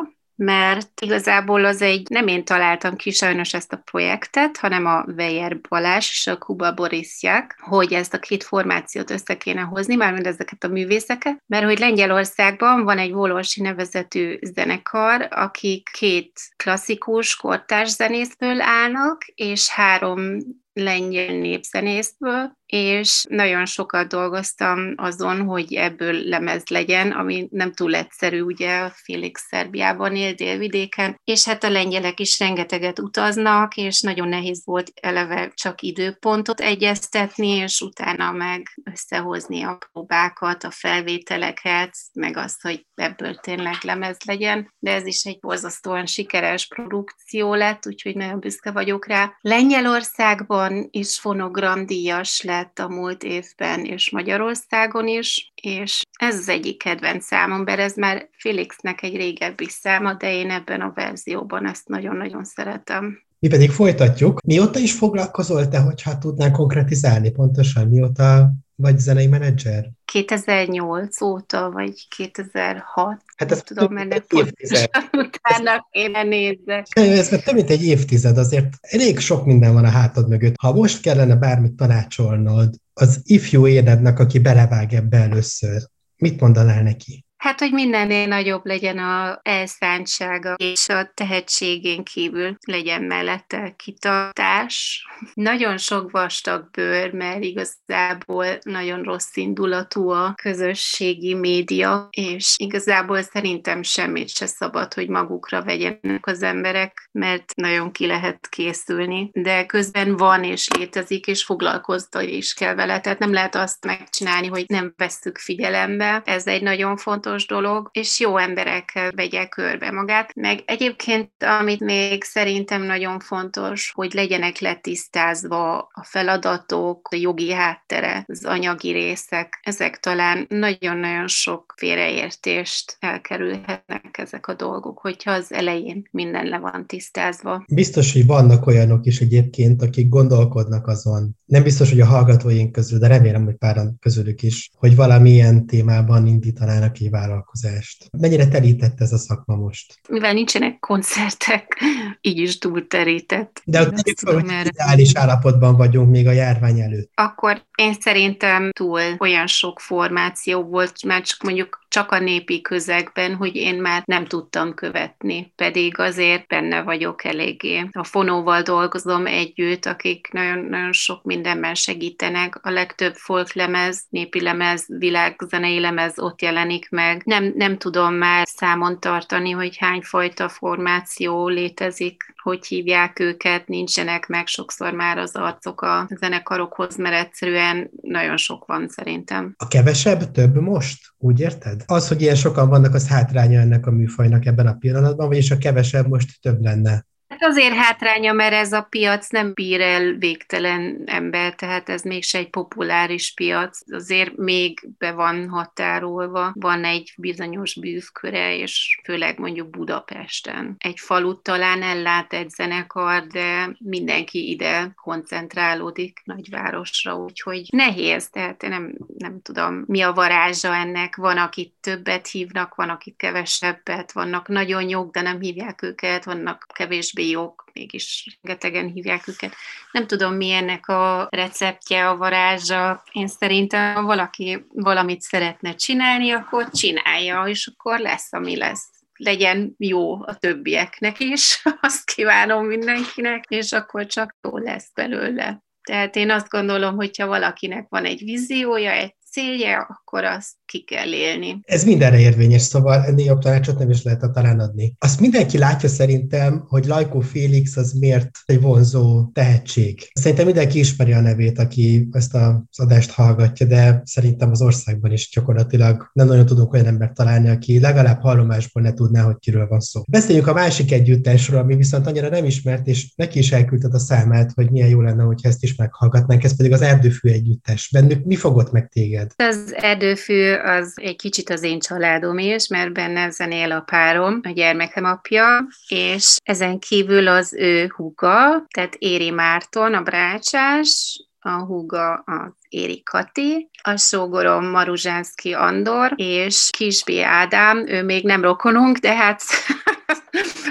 mert 0.43 1.01
igazából 1.01 1.65
az 1.65 1.82
egy, 1.82 2.10
nem 2.10 2.27
én 2.27 2.45
találtam 2.45 2.95
ki 2.95 3.12
sajnos 3.12 3.53
ezt 3.53 3.73
a 3.73 3.82
projektet, 3.91 4.58
hanem 4.58 4.86
a 4.86 5.06
Weyer 5.17 5.62
Balázs 5.69 6.10
és 6.10 6.27
a 6.27 6.38
Kuba 6.38 6.73
Borisjak, 6.73 7.56
hogy 7.60 7.93
ezt 7.93 8.13
a 8.13 8.19
két 8.19 8.43
formációt 8.43 9.12
össze 9.12 9.38
kéne 9.38 9.62
hozni, 9.62 9.95
mármint 9.95 10.27
ezeket 10.27 10.63
a 10.63 10.67
művészeket, 10.67 11.43
mert 11.47 11.65
hogy 11.65 11.79
Lengyelországban 11.79 12.84
van 12.84 12.97
egy 12.97 13.12
Volorsi 13.12 13.62
nevezetű 13.62 14.38
zenekar, 14.41 15.27
akik 15.29 15.89
két 15.91 16.39
klasszikus 16.56 17.36
kortárs 17.36 17.89
zenészből 17.89 18.62
állnak, 18.62 19.25
és 19.36 19.69
három 19.69 20.38
lengyel 20.73 21.36
népzenészből, 21.36 22.51
és 22.73 23.25
nagyon 23.29 23.65
sokat 23.65 24.07
dolgoztam 24.07 24.93
azon, 24.95 25.41
hogy 25.41 25.73
ebből 25.73 26.13
lemez 26.13 26.67
legyen, 26.67 27.12
ami 27.12 27.47
nem 27.51 27.71
túl 27.71 27.95
egyszerű, 27.95 28.41
ugye 28.41 28.89
Félix 28.89 29.45
Szerbiában 29.47 30.15
él 30.15 30.33
délvidéken, 30.33 31.19
és 31.23 31.45
hát 31.45 31.63
a 31.63 31.69
lengyelek 31.69 32.19
is 32.19 32.39
rengeteget 32.39 32.99
utaznak, 32.99 33.75
és 33.77 34.01
nagyon 34.01 34.27
nehéz 34.27 34.62
volt 34.65 34.91
eleve 35.01 35.51
csak 35.53 35.81
időpontot 35.81 36.59
egyeztetni, 36.59 37.47
és 37.47 37.81
utána 37.81 38.31
meg 38.31 38.81
összehozni 38.83 39.63
a 39.63 39.77
próbákat, 39.91 40.63
a 40.63 40.71
felvételeket, 40.71 41.95
meg 42.13 42.38
azt, 42.38 42.62
hogy 42.62 42.86
ebből 42.95 43.36
tényleg 43.36 43.75
lemez 43.81 44.17
legyen, 44.25 44.73
de 44.79 44.93
ez 44.93 45.05
is 45.05 45.23
egy 45.23 45.39
borzasztóan 45.39 46.05
sikeres 46.05 46.67
produkció 46.67 47.53
lett, 47.53 47.88
úgyhogy 47.88 48.15
nagyon 48.15 48.39
büszke 48.39 48.71
vagyok 48.71 49.07
rá. 49.07 49.38
Lengyelországban 49.41 50.62
is 50.91 51.19
fonogramdíjas 51.19 52.41
lett, 52.41 52.80
a 52.80 52.88
múlt 52.88 53.23
évben, 53.23 53.86
és 53.86 54.12
Magyarországon 54.12 55.08
is, 55.08 55.54
és 55.62 56.02
ez 56.19 56.36
az 56.36 56.49
egyik 56.49 56.78
kedvenc 56.78 57.26
számom, 57.26 57.62
mert 57.62 57.80
ez 57.80 57.95
már 57.95 58.30
Felixnek 58.38 59.02
egy 59.02 59.15
régebbi 59.15 59.67
száma, 59.69 60.13
de 60.13 60.34
én 60.34 60.49
ebben 60.49 60.82
a 60.82 60.91
verzióban 60.95 61.67
ezt 61.67 61.88
nagyon-nagyon 61.88 62.43
szeretem. 62.43 63.19
Mi 63.39 63.49
pedig 63.49 63.71
folytatjuk. 63.71 64.41
Mióta 64.45 64.80
is 64.80 64.93
foglalkozol 64.93 65.67
te, 65.67 65.80
hogyha 65.80 66.17
tudnál 66.17 66.52
konkretizálni 66.52 67.32
pontosan, 67.32 67.88
mióta 67.88 68.52
vagy 68.75 68.99
zenei 68.99 69.27
menedzser? 69.27 69.91
2008 70.05 71.21
óta, 71.21 71.71
vagy 71.71 72.07
2006, 72.15 73.21
hát 73.36 73.51
ez 73.51 73.62
tudom, 73.62 73.93
mert 73.93 74.25
pontosan 74.27 74.88
utána 75.12 75.88
kéne 75.91 76.23
nézni. 76.23 76.83
Ez 76.93 77.29
mert 77.31 77.43
több 77.43 77.55
mint 77.55 77.69
egy 77.69 77.83
évtized, 77.86 78.38
azért 78.38 78.67
elég 78.81 79.19
sok 79.19 79.45
minden 79.45 79.73
van 79.73 79.86
a 79.86 79.89
hátad 79.89 80.29
mögött. 80.29 80.53
Ha 80.57 80.73
most 80.73 81.01
kellene 81.01 81.36
bármit 81.36 81.75
tanácsolnod 81.75 82.75
az 82.93 83.21
ifjú 83.23 83.67
énednek, 83.67 84.19
aki 84.19 84.39
belevág 84.39 84.93
ebbe 84.93 85.17
először, 85.17 85.81
mit 86.17 86.39
mondanál 86.39 86.83
neki? 86.83 87.25
Hát, 87.43 87.60
hogy 87.60 87.71
mindennél 87.71 88.27
nagyobb 88.27 88.65
legyen 88.65 88.97
a 88.97 89.39
elszántsága, 89.41 90.53
és 90.58 90.88
a 90.88 91.12
tehetségén 91.13 92.03
kívül 92.03 92.58
legyen 92.67 93.03
mellette 93.03 93.73
kitartás. 93.77 95.06
Nagyon 95.34 95.77
sok 95.77 96.12
vastag 96.12 96.69
bőr, 96.71 97.13
mert 97.13 97.43
igazából 97.43 98.45
nagyon 98.62 99.03
rossz 99.03 99.36
indulatú 99.36 100.10
a 100.10 100.34
közösségi 100.41 101.34
média, 101.34 102.08
és 102.10 102.56
igazából 102.58 103.21
szerintem 103.21 103.82
semmit 103.82 104.29
se 104.29 104.45
szabad, 104.45 104.93
hogy 104.93 105.10
magukra 105.10 105.63
vegyenek 105.63 106.25
az 106.25 106.43
emberek, 106.43 107.10
mert 107.12 107.56
nagyon 107.56 107.91
ki 107.91 108.06
lehet 108.06 108.49
készülni. 108.49 109.29
De 109.34 109.65
közben 109.65 110.17
van 110.17 110.43
és 110.43 110.67
létezik, 110.77 111.27
és 111.27 111.43
foglalkozni 111.43 112.36
is 112.36 112.53
kell 112.53 112.75
vele. 112.75 112.99
Tehát 112.99 113.19
nem 113.19 113.34
lehet 113.34 113.56
azt 113.56 113.86
megcsinálni, 113.86 114.47
hogy 114.47 114.65
nem 114.67 114.93
vesszük 114.97 115.38
figyelembe. 115.38 116.21
Ez 116.25 116.47
egy 116.47 116.62
nagyon 116.62 116.97
fontos 116.97 117.32
fontos 117.34 117.46
dolog, 117.48 117.89
és 117.91 118.19
jó 118.19 118.38
emberekkel 118.38 119.12
vegye 119.15 119.46
körbe 119.46 119.91
magát. 119.91 120.36
Meg 120.36 120.63
egyébként, 120.65 121.32
amit 121.60 121.80
még 121.80 122.24
szerintem 122.24 122.82
nagyon 122.82 123.19
fontos, 123.19 123.91
hogy 123.96 124.13
legyenek 124.13 124.60
letisztázva 124.60 125.78
a 125.78 126.04
feladatok, 126.04 127.08
a 127.12 127.15
jogi 127.15 127.52
háttere, 127.52 128.24
az 128.28 128.46
anyagi 128.46 128.91
részek, 128.91 129.60
ezek 129.63 130.00
talán 130.00 130.46
nagyon-nagyon 130.50 131.28
sok 131.28 131.74
félreértést 131.78 132.98
elkerülhetnek 133.00 134.17
ezek 134.17 134.48
a 134.48 134.54
dolgok, 134.54 135.00
hogyha 135.00 135.32
az 135.32 135.54
elején 135.54 136.08
minden 136.12 136.46
le 136.46 136.58
van 136.58 136.88
tisztázva. 136.88 137.63
Biztos, 137.67 138.13
hogy 138.13 138.26
vannak 138.26 138.65
olyanok 138.67 139.06
is 139.06 139.19
egyébként, 139.19 139.82
akik 139.82 140.10
gondolkodnak 140.10 140.88
azon. 140.88 141.38
Nem 141.46 141.63
biztos, 141.63 141.89
hogy 141.89 142.00
a 142.00 142.06
hallgatóink 142.06 142.72
közül, 142.72 143.00
de 143.00 143.08
remélem, 143.08 143.43
hogy 143.43 143.56
páran 143.56 143.98
közülük 144.00 144.41
is, 144.41 144.69
hogy 144.78 144.96
valamilyen 144.96 145.65
témában 145.65 146.28
indítanának 146.28 147.00
egy 147.00 147.10
vállalkozást. 147.27 148.05
Mennyire 148.17 148.47
terített 148.47 149.01
ez 149.01 149.12
a 149.12 149.17
szakma 149.17 149.55
most? 149.55 149.99
Mivel 150.09 150.33
nincsenek 150.33 150.79
koncertek, 150.79 151.81
így 152.21 152.38
is 152.38 152.57
túlterített. 152.57 153.62
De 153.65 153.81
ott 153.81 153.93
tegyük 153.95 154.19
fel, 154.19 154.33
hogy 154.33 154.65
ideális 154.65 155.15
állapotban 155.15 155.75
vagyunk 155.75 156.09
még 156.09 156.27
a 156.27 156.31
járvány 156.31 156.79
előtt. 156.79 157.12
Akkor 157.13 157.63
én 157.75 157.93
szerintem 157.93 158.69
túl 158.71 159.01
olyan 159.19 159.47
sok 159.47 159.79
formáció 159.79 160.63
volt, 160.63 161.03
mert 161.03 161.25
csak 161.25 161.43
mondjuk 161.43 161.81
csak 161.93 162.12
a 162.12 162.19
népi 162.19 162.62
közegben, 162.62 163.36
hogy 163.36 163.55
én 163.55 163.75
már 163.75 164.03
nem 164.05 164.25
tudtam 164.25 164.73
követni, 164.73 165.53
pedig 165.55 165.99
azért 165.99 166.47
benne 166.47 166.81
vagyok 166.81 167.23
eléggé. 167.23 167.89
A 167.91 168.03
fonóval 168.03 168.62
dolgozom 168.62 169.25
együtt, 169.25 169.86
akik 169.86 170.29
nagyon-nagyon 170.31 170.91
sok 170.91 171.23
mindenben 171.23 171.75
segítenek. 171.75 172.59
A 172.62 172.69
legtöbb 172.69 173.15
folklemez, 173.15 174.03
népi 174.09 174.41
lemez, 174.41 174.86
világzenei 174.88 175.79
lemez 175.79 176.19
ott 176.19 176.41
jelenik 176.41 176.89
meg. 176.89 177.02
Nem, 177.23 177.53
nem 177.55 177.77
tudom 177.77 178.13
már 178.13 178.47
számon 178.47 178.99
tartani, 178.99 179.51
hogy 179.51 179.77
hány 179.77 180.01
fajta 180.01 180.49
formáció 180.49 181.47
létezik, 181.47 182.33
hogy 182.43 182.65
hívják 182.65 183.19
őket, 183.19 183.67
nincsenek 183.67 184.27
meg 184.27 184.47
sokszor 184.47 184.93
már 184.93 185.17
az 185.17 185.35
arcok 185.35 185.81
a 185.81 186.09
zenekarokhoz, 186.19 186.97
mert 186.97 187.25
egyszerűen 187.25 187.89
nagyon 188.01 188.37
sok 188.37 188.65
van 188.65 188.87
szerintem. 188.87 189.53
A 189.57 189.67
kevesebb 189.67 190.31
több 190.31 190.55
most? 190.55 191.13
Úgy 191.17 191.39
érted? 191.39 191.83
Az, 191.85 192.07
hogy 192.07 192.21
ilyen 192.21 192.35
sokan 192.35 192.69
vannak, 192.69 192.93
az 192.93 193.07
hátránya 193.07 193.59
ennek 193.59 193.85
a 193.85 193.91
műfajnak 193.91 194.45
ebben 194.45 194.67
a 194.67 194.73
pillanatban, 194.73 195.27
vagyis 195.27 195.51
a 195.51 195.57
kevesebb 195.57 196.07
most 196.07 196.41
több 196.41 196.61
lenne. 196.61 197.05
Hát 197.34 197.43
azért 197.43 197.74
hátránya, 197.74 198.34
mert 198.34 198.54
ez 198.54 198.74
a 198.74 198.88
piac 198.89 199.30
nem 199.30 199.54
bír 199.54 199.82
el 199.82 200.13
végtelen 200.13 201.04
ember, 201.06 201.56
tehát 201.56 201.89
ez 201.89 202.02
mégse 202.02 202.38
egy 202.38 202.50
populáris 202.50 203.34
piac. 203.34 203.80
Azért 203.93 204.38
még 204.38 204.89
be 204.98 205.12
van 205.12 205.50
határolva, 205.50 206.52
van 206.56 206.84
egy 206.84 207.13
bizonyos 207.17 207.80
bűvköre, 207.80 208.56
és 208.56 209.00
főleg 209.04 209.39
mondjuk 209.39 209.69
Budapesten. 209.69 210.76
Egy 210.78 211.00
falut 211.00 211.43
talán 211.43 211.82
ellát 211.82 212.34
egy 212.34 212.50
zenekar, 212.50 213.28
de 213.28 213.76
mindenki 213.80 214.50
ide 214.50 214.91
koncentrálódik 215.04 216.22
nagyvárosra, 216.24 217.15
úgyhogy 217.15 217.67
nehéz, 217.72 218.30
tehát 218.30 218.62
nem, 218.62 218.98
nem 219.17 219.41
tudom, 219.41 219.84
mi 219.88 220.02
a 220.02 220.13
varázsa 220.13 220.76
ennek. 220.76 221.15
Van, 221.15 221.38
akit 221.38 221.74
többet 221.82 222.28
hívnak, 222.28 222.76
van, 222.76 222.89
akit 222.89 223.15
kevesebbet, 223.17 224.12
vannak 224.12 224.48
nagyon 224.48 224.89
jók, 224.89 225.13
de 225.13 225.22
nem 225.22 225.39
hívják 225.39 225.82
őket, 225.82 226.24
vannak 226.24 226.65
kevésbé 226.74 227.22
jók, 227.29 227.65
mégis 227.73 228.38
rengetegen 228.41 228.91
hívják 228.91 229.27
őket. 229.27 229.55
Nem 229.91 230.07
tudom, 230.07 230.33
mi 230.33 230.51
ennek 230.51 230.88
a 230.88 231.27
receptje, 231.29 232.09
a 232.09 232.17
varázsa. 232.17 233.03
Én 233.12 233.27
szerintem, 233.27 233.93
ha 233.93 234.01
valaki 234.01 234.65
valamit 234.69 235.21
szeretne 235.21 235.75
csinálni, 235.75 236.31
akkor 236.31 236.69
csinálja, 236.69 237.43
és 237.43 237.71
akkor 237.75 237.99
lesz, 237.99 238.33
ami 238.33 238.57
lesz 238.57 238.89
legyen 239.15 239.75
jó 239.77 240.21
a 240.25 240.36
többieknek 240.36 241.19
is, 241.19 241.62
azt 241.81 242.05
kívánom 242.05 242.65
mindenkinek, 242.65 243.43
és 243.47 243.71
akkor 243.71 244.05
csak 244.05 244.36
jó 244.41 244.57
lesz 244.57 244.91
belőle. 244.93 245.63
Tehát 245.83 246.15
én 246.15 246.31
azt 246.31 246.49
gondolom, 246.49 246.95
hogyha 246.95 247.27
valakinek 247.27 247.86
van 247.89 248.05
egy 248.05 248.23
víziója, 248.23 248.91
egy 248.91 249.15
célja, 249.31 249.81
akkor 249.81 250.23
azt 250.23 250.53
ki 250.73 250.83
kell 250.83 251.13
élni. 251.13 251.59
Ez 251.65 251.83
mindenre 251.83 252.19
érvényes, 252.19 252.62
szóval 252.62 253.03
ennél 253.03 253.25
jobb 253.25 253.39
tanácsot 253.39 253.79
nem 253.79 253.89
is 253.89 254.03
lehet 254.03 254.31
talán 254.33 254.59
adni. 254.59 254.95
Azt 254.99 255.19
mindenki 255.19 255.57
látja 255.57 255.89
szerintem, 255.89 256.63
hogy 256.67 256.86
Lajkó 256.86 257.19
Félix 257.19 257.77
az 257.77 257.91
miért 257.91 258.29
egy 258.45 258.62
vonzó 258.62 259.29
tehetség. 259.33 260.09
Szerintem 260.13 260.45
mindenki 260.45 260.79
ismeri 260.79 261.13
a 261.13 261.21
nevét, 261.21 261.59
aki 261.59 262.07
ezt 262.12 262.33
az 262.33 262.79
adást 262.79 263.12
hallgatja, 263.12 263.65
de 263.65 264.01
szerintem 264.05 264.51
az 264.51 264.62
országban 264.62 265.12
is 265.12 265.29
gyakorlatilag 265.33 266.09
nem 266.13 266.27
nagyon 266.27 266.45
tudunk 266.45 266.73
olyan 266.73 266.86
embert 266.86 267.13
találni, 267.13 267.49
aki 267.49 267.79
legalább 267.79 268.21
hallomásból 268.21 268.81
ne 268.81 268.93
tudná, 268.93 269.21
hogy 269.21 269.38
kiről 269.39 269.67
van 269.67 269.79
szó. 269.79 270.01
Beszéljünk 270.07 270.47
a 270.47 270.53
másik 270.53 270.91
együttesről, 270.91 271.59
ami 271.59 271.75
viszont 271.75 272.07
annyira 272.07 272.29
nem 272.29 272.45
ismert, 272.45 272.88
és 272.88 273.12
neki 273.15 273.39
is 273.39 273.51
elküldted 273.51 273.93
a 273.93 273.99
számát, 273.99 274.51
hogy 274.55 274.71
milyen 274.71 274.89
jó 274.89 275.01
lenne, 275.01 275.23
hogy 275.23 275.39
ezt 275.41 275.63
is 275.63 275.75
meghallgatnánk. 275.75 276.43
Ez 276.43 276.55
pedig 276.55 276.71
az 276.71 276.81
Erdőfű 276.81 277.29
együttes. 277.29 277.89
Bennük 277.91 278.23
mi 278.23 278.36
fogott 278.36 278.71
meg 278.71 278.89
téged? 278.89 279.31
Az 279.36 279.73
Erdőfű 279.75 280.62
az 280.63 280.93
egy 280.95 281.15
kicsit 281.15 281.49
az 281.49 281.63
én 281.63 281.80
családom 281.80 282.38
is, 282.38 282.67
mert 282.67 282.93
benne 282.93 283.30
zenél 283.30 283.71
a 283.71 283.80
párom, 283.80 284.39
a 284.43 284.49
gyermekem 284.49 285.04
apja, 285.04 285.67
és 285.88 286.36
ezen 286.43 286.80
kívül 286.80 287.28
az 287.28 287.54
ő 287.54 287.91
húga, 287.95 288.65
tehát 288.73 288.95
Éri 288.97 289.30
Márton, 289.30 289.93
a 289.93 290.02
brácsás, 290.02 291.21
a 291.39 291.65
húga 291.65 292.13
az 292.13 292.52
Éri 292.69 293.04
Kati, 293.04 293.69
a 293.82 293.97
sógorom 293.97 294.65
Maruzsánszki 294.65 295.54
Andor, 295.54 296.13
és 296.15 296.69
Kisbé 296.78 297.21
Ádám, 297.21 297.88
ő 297.88 298.04
még 298.04 298.23
nem 298.23 298.41
rokonunk, 298.41 298.97
de 298.97 299.15
hát 299.15 299.41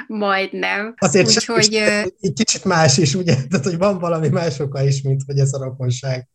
Majdnem. 0.07 0.95
Azért 0.97 1.29
Úgyhogy... 1.29 1.75
Egy 1.75 2.33
kicsit 2.35 2.65
más 2.65 2.99
is, 2.99 3.15
ugye? 3.15 3.35
Tehát, 3.35 3.65
hogy 3.65 3.79
van 3.79 3.99
valami 3.99 4.29
más 4.29 4.59
oka 4.59 4.83
is, 4.83 5.03
mint 5.03 5.23
hogy 5.27 5.39
ez 5.39 5.53
a 5.53 5.65
rokonság. 5.65 6.29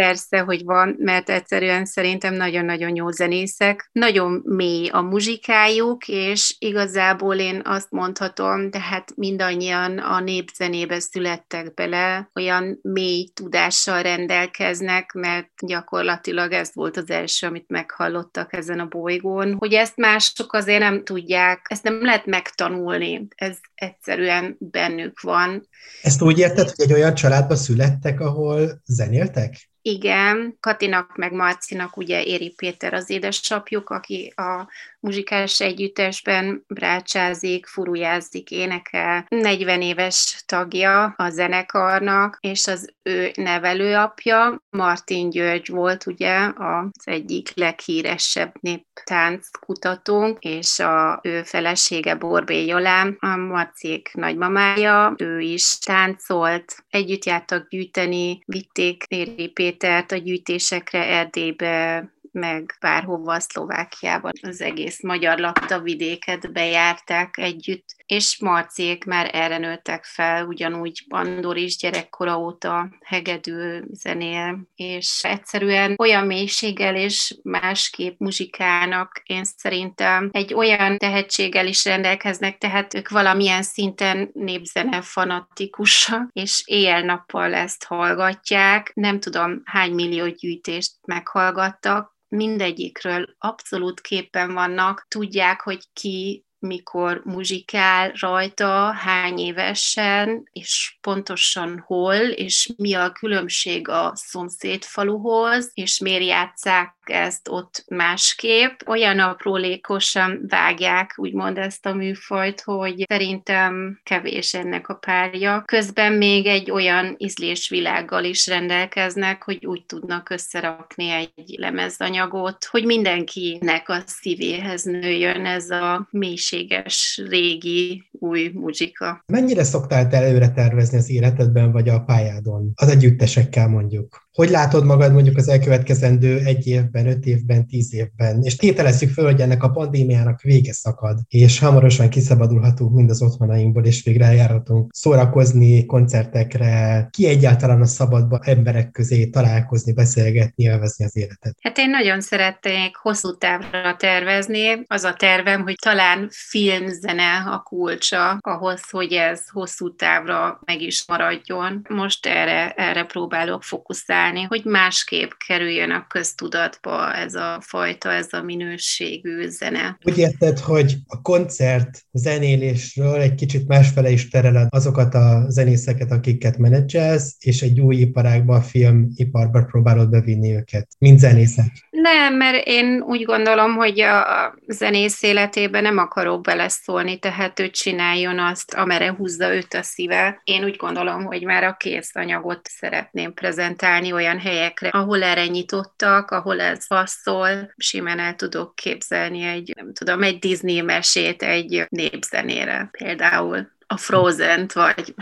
Persze, 0.00 0.38
hogy 0.38 0.64
van, 0.64 0.94
mert 0.98 1.30
egyszerűen 1.30 1.84
szerintem 1.84 2.34
nagyon-nagyon 2.34 2.96
jó 2.96 3.10
zenészek. 3.10 3.88
Nagyon 3.92 4.42
mély 4.44 4.88
a 4.88 5.00
muzsikájuk, 5.00 6.08
és 6.08 6.56
igazából 6.58 7.36
én 7.36 7.60
azt 7.64 7.90
mondhatom, 7.90 8.70
de 8.70 8.80
hát 8.80 9.12
mindannyian 9.16 9.98
a 9.98 10.20
népzenébe 10.20 11.00
születtek 11.00 11.74
bele, 11.74 12.30
olyan 12.34 12.78
mély 12.82 13.28
tudással 13.34 14.02
rendelkeznek, 14.02 15.12
mert 15.12 15.50
gyakorlatilag 15.66 16.52
ez 16.52 16.70
volt 16.72 16.96
az 16.96 17.10
első, 17.10 17.46
amit 17.46 17.68
meghallottak 17.68 18.52
ezen 18.52 18.80
a 18.80 18.86
bolygón, 18.86 19.56
hogy 19.58 19.72
ezt 19.72 19.96
mások 19.96 20.52
azért 20.52 20.80
nem 20.80 21.04
tudják, 21.04 21.66
ezt 21.68 21.82
nem 21.82 22.02
lehet 22.02 22.26
megtanulni, 22.26 23.28
ez 23.34 23.56
egyszerűen 23.74 24.56
bennük 24.58 25.20
van. 25.20 25.68
Ezt 26.02 26.22
úgy 26.22 26.38
érted, 26.38 26.70
hogy 26.70 26.84
egy 26.84 26.92
olyan 26.92 27.14
családba 27.14 27.56
születtek, 27.56 28.20
ahol 28.20 28.80
zenéltek? 28.84 29.69
Igen, 29.82 30.56
Katinak 30.60 31.16
meg 31.16 31.32
Marcinak 31.32 31.96
ugye 31.96 32.24
Éri 32.24 32.50
Péter 32.56 32.94
az 32.94 33.10
édesapjuk, 33.10 33.90
aki 33.90 34.32
a 34.36 34.68
muzsikális 35.00 35.60
együttesben 35.60 36.64
brácsázik, 36.68 37.66
furujázik, 37.66 38.50
énekel. 38.50 39.26
40 39.28 39.82
éves 39.82 40.42
tagja 40.46 41.14
a 41.16 41.30
zenekarnak, 41.30 42.38
és 42.40 42.66
az 42.66 42.92
ő 43.02 43.30
nevelőapja, 43.34 44.62
Martin 44.70 45.30
György 45.30 45.68
volt 45.68 46.06
ugye 46.06 46.50
az 46.56 46.90
egyik 47.04 47.52
leghíresebb 47.54 48.54
néptánckutatónk, 48.60 50.38
és 50.40 50.78
a 50.78 51.20
ő 51.22 51.42
felesége 51.42 52.14
Borbé 52.14 52.66
Jolám, 52.66 53.16
a 53.20 53.36
Marciék 53.36 54.10
nagymamája, 54.14 55.14
ő 55.16 55.40
is 55.40 55.78
táncolt, 55.78 56.76
együtt 56.90 57.24
jártak 57.24 57.68
gyűjteni, 57.68 58.42
vitték 58.46 59.04
Éri 59.08 59.48
Pétert 59.70 60.12
a 60.12 60.16
gyűjtésekre 60.16 61.06
Erdélybe, 61.06 62.08
meg 62.32 62.76
bárhova 62.80 63.40
Szlovákiában. 63.40 64.32
Az 64.42 64.60
egész 64.60 65.02
magyar 65.02 65.38
vidéket 65.82 66.52
bejárták 66.52 67.36
együtt, 67.36 67.84
és 68.10 68.38
Marciék 68.40 69.04
már 69.04 69.30
erre 69.32 69.58
nőttek 69.58 70.04
fel, 70.04 70.46
ugyanúgy 70.46 71.04
Bandor 71.08 71.56
is 71.56 71.76
gyerekkora 71.76 72.38
óta 72.38 72.88
hegedül, 73.04 73.84
zenél, 73.90 74.58
és 74.74 75.20
egyszerűen 75.22 75.94
olyan 75.98 76.26
mélységgel 76.26 76.96
és 76.96 77.36
másképp 77.42 78.18
muzsikának 78.18 79.22
én 79.24 79.44
szerintem 79.44 80.28
egy 80.32 80.54
olyan 80.54 80.98
tehetséggel 80.98 81.66
is 81.66 81.84
rendelkeznek, 81.84 82.58
tehát 82.58 82.94
ők 82.94 83.08
valamilyen 83.08 83.62
szinten 83.62 84.30
népzene 84.32 85.02
fanatikusak, 85.02 86.30
és 86.32 86.62
éjjel-nappal 86.64 87.54
ezt 87.54 87.84
hallgatják. 87.84 88.92
Nem 88.94 89.20
tudom, 89.20 89.62
hány 89.64 89.92
millió 89.92 90.26
gyűjtést 90.26 90.92
meghallgattak, 91.06 92.18
mindegyikről 92.28 93.34
abszolút 93.38 94.00
képen 94.00 94.54
vannak, 94.54 95.06
tudják, 95.08 95.60
hogy 95.60 95.84
ki 95.92 96.44
mikor 96.60 97.22
muzsikál 97.24 98.12
rajta, 98.20 98.92
hány 98.92 99.38
évesen, 99.38 100.48
és 100.52 100.96
pontosan 101.00 101.82
hol, 101.86 102.16
és 102.16 102.72
mi 102.76 102.94
a 102.94 103.12
különbség 103.12 103.88
a 103.88 104.12
szomszéd 104.14 104.82
faluhoz, 104.82 105.70
és 105.74 105.98
miért 105.98 106.24
játszák 106.24 106.99
ezt 107.10 107.48
ott 107.48 107.84
másképp. 107.88 108.80
Olyan 108.86 109.18
aprólékosan 109.18 110.44
vágják, 110.48 111.14
úgymond 111.16 111.58
ezt 111.58 111.86
a 111.86 111.94
műfajt, 111.94 112.60
hogy 112.60 113.04
szerintem 113.08 114.00
kevés 114.02 114.54
ennek 114.54 114.88
a 114.88 114.94
párja. 114.94 115.62
Közben 115.66 116.12
még 116.12 116.46
egy 116.46 116.70
olyan 116.70 117.14
ízlésvilággal 117.18 118.24
is 118.24 118.46
rendelkeznek, 118.46 119.42
hogy 119.42 119.66
úgy 119.66 119.84
tudnak 119.86 120.30
összerakni 120.30 121.10
egy 121.10 121.54
lemezanyagot, 121.56 122.64
hogy 122.64 122.84
mindenkinek 122.84 123.88
a 123.88 124.02
szívéhez 124.06 124.82
nőjön 124.82 125.46
ez 125.46 125.70
a 125.70 126.08
mélységes, 126.10 127.22
régi, 127.28 128.08
új 128.12 128.50
muzsika. 128.54 129.24
Mennyire 129.26 129.64
szoktál 129.64 130.08
te 130.08 130.16
előre 130.16 130.50
tervezni 130.50 130.98
az 130.98 131.10
életedben, 131.10 131.72
vagy 131.72 131.88
a 131.88 132.00
pályádon? 132.00 132.72
Az 132.74 132.88
együttesekkel 132.88 133.68
mondjuk. 133.68 134.28
Hogy 134.40 134.50
látod 134.50 134.84
magad 134.84 135.12
mondjuk 135.12 135.36
az 135.36 135.48
elkövetkezendő 135.48 136.38
egy 136.38 136.66
évben, 136.66 137.06
öt 137.06 137.24
évben, 137.24 137.66
tíz 137.66 137.94
évben? 137.94 138.42
És 138.42 138.56
tételezzük 138.56 139.10
föl, 139.10 139.24
hogy 139.24 139.40
ennek 139.40 139.62
a 139.62 139.70
pandémiának 139.70 140.40
vége 140.40 140.72
szakad, 140.72 141.18
és 141.28 141.58
hamarosan 141.58 142.08
kiszabadulhatunk 142.08 142.94
mind 142.94 143.10
az 143.10 143.22
otthonainkból, 143.22 143.84
és 143.84 144.02
végre 144.04 144.24
eljárhatunk 144.24 144.90
szórakozni, 144.92 145.86
koncertekre, 145.86 147.08
ki 147.10 147.26
egyáltalán 147.26 147.80
a 147.80 147.86
szabadba 147.86 148.40
emberek 148.42 148.90
közé 148.90 149.26
találkozni, 149.26 149.92
beszélgetni, 149.92 150.64
élvezni 150.64 151.04
az 151.04 151.16
életet. 151.16 151.56
Hát 151.60 151.78
én 151.78 151.90
nagyon 151.90 152.20
szeretnék 152.20 152.96
hosszú 152.96 153.36
távra 153.36 153.96
tervezni. 153.96 154.82
Az 154.86 155.04
a 155.04 155.12
tervem, 155.12 155.62
hogy 155.62 155.76
talán 155.82 156.28
filmzene 156.30 157.44
a 157.46 157.58
kulcsa 157.58 158.38
ahhoz, 158.40 158.90
hogy 158.90 159.12
ez 159.12 159.48
hosszú 159.48 159.94
távra 159.94 160.60
meg 160.64 160.80
is 160.80 161.04
maradjon. 161.08 161.86
Most 161.88 162.26
erre, 162.26 162.70
erre 162.70 163.04
próbálok 163.04 163.62
fókuszálni 163.62 164.28
csinálni, 164.30 164.48
hogy 164.48 164.72
másképp 164.72 165.30
kerüljön 165.46 165.90
a 165.90 166.06
köztudatba 166.08 167.14
ez 167.14 167.34
a 167.34 167.58
fajta, 167.60 168.12
ez 168.12 168.32
a 168.32 168.42
minőségű 168.42 169.48
zene. 169.48 169.98
Úgy 170.02 170.18
érted, 170.18 170.58
hogy 170.58 170.94
a 171.06 171.22
koncert 171.22 172.02
zenélésről 172.12 173.20
egy 173.20 173.34
kicsit 173.34 173.68
másfele 173.68 174.10
is 174.10 174.28
tereled 174.28 174.66
azokat 174.70 175.14
a 175.14 175.44
zenészeket, 175.48 176.10
akiket 176.10 176.58
menedzselsz, 176.58 177.36
és 177.38 177.62
egy 177.62 177.80
új 177.80 177.96
iparágba, 177.96 178.54
a 178.54 178.60
filmiparba 178.60 179.64
próbálod 179.64 180.10
bevinni 180.10 180.54
őket, 180.54 180.88
mint 180.98 181.18
zenészek. 181.18 181.70
Nem, 181.90 182.34
mert 182.34 182.66
én 182.66 183.02
úgy 183.06 183.22
gondolom, 183.22 183.74
hogy 183.74 184.00
a 184.00 184.54
zenész 184.66 185.22
életében 185.22 185.82
nem 185.82 185.98
akarok 185.98 186.42
beleszólni, 186.42 187.18
tehát 187.18 187.60
ő 187.60 187.70
csináljon 187.70 188.38
azt, 188.38 188.74
amere 188.74 189.14
húzza 189.14 189.54
őt 189.54 189.74
a 189.74 189.82
szíve. 189.82 190.40
Én 190.44 190.64
úgy 190.64 190.76
gondolom, 190.76 191.24
hogy 191.24 191.44
már 191.44 191.64
a 191.64 191.76
kész 191.78 192.10
anyagot 192.16 192.60
szeretném 192.68 193.32
prezentálni 193.34 194.09
olyan 194.12 194.38
helyekre, 194.38 194.88
ahol 194.88 195.22
erre 195.22 195.46
nyitottak, 195.46 196.30
ahol 196.30 196.60
ez 196.60 196.86
passzol. 196.86 197.72
Simán 197.76 198.18
el 198.18 198.34
tudok 198.34 198.74
képzelni 198.74 199.42
egy, 199.42 199.72
nem 199.76 199.92
tudom, 199.92 200.22
egy 200.22 200.38
Disney 200.38 200.80
mesét 200.80 201.42
egy 201.42 201.86
népzenére 201.88 202.88
például 202.90 203.70
a 203.86 203.96
Frozen-t, 203.96 204.72
vagy 204.72 205.14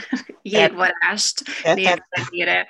jégvarást 0.43 1.43
népzenére. 1.63 2.69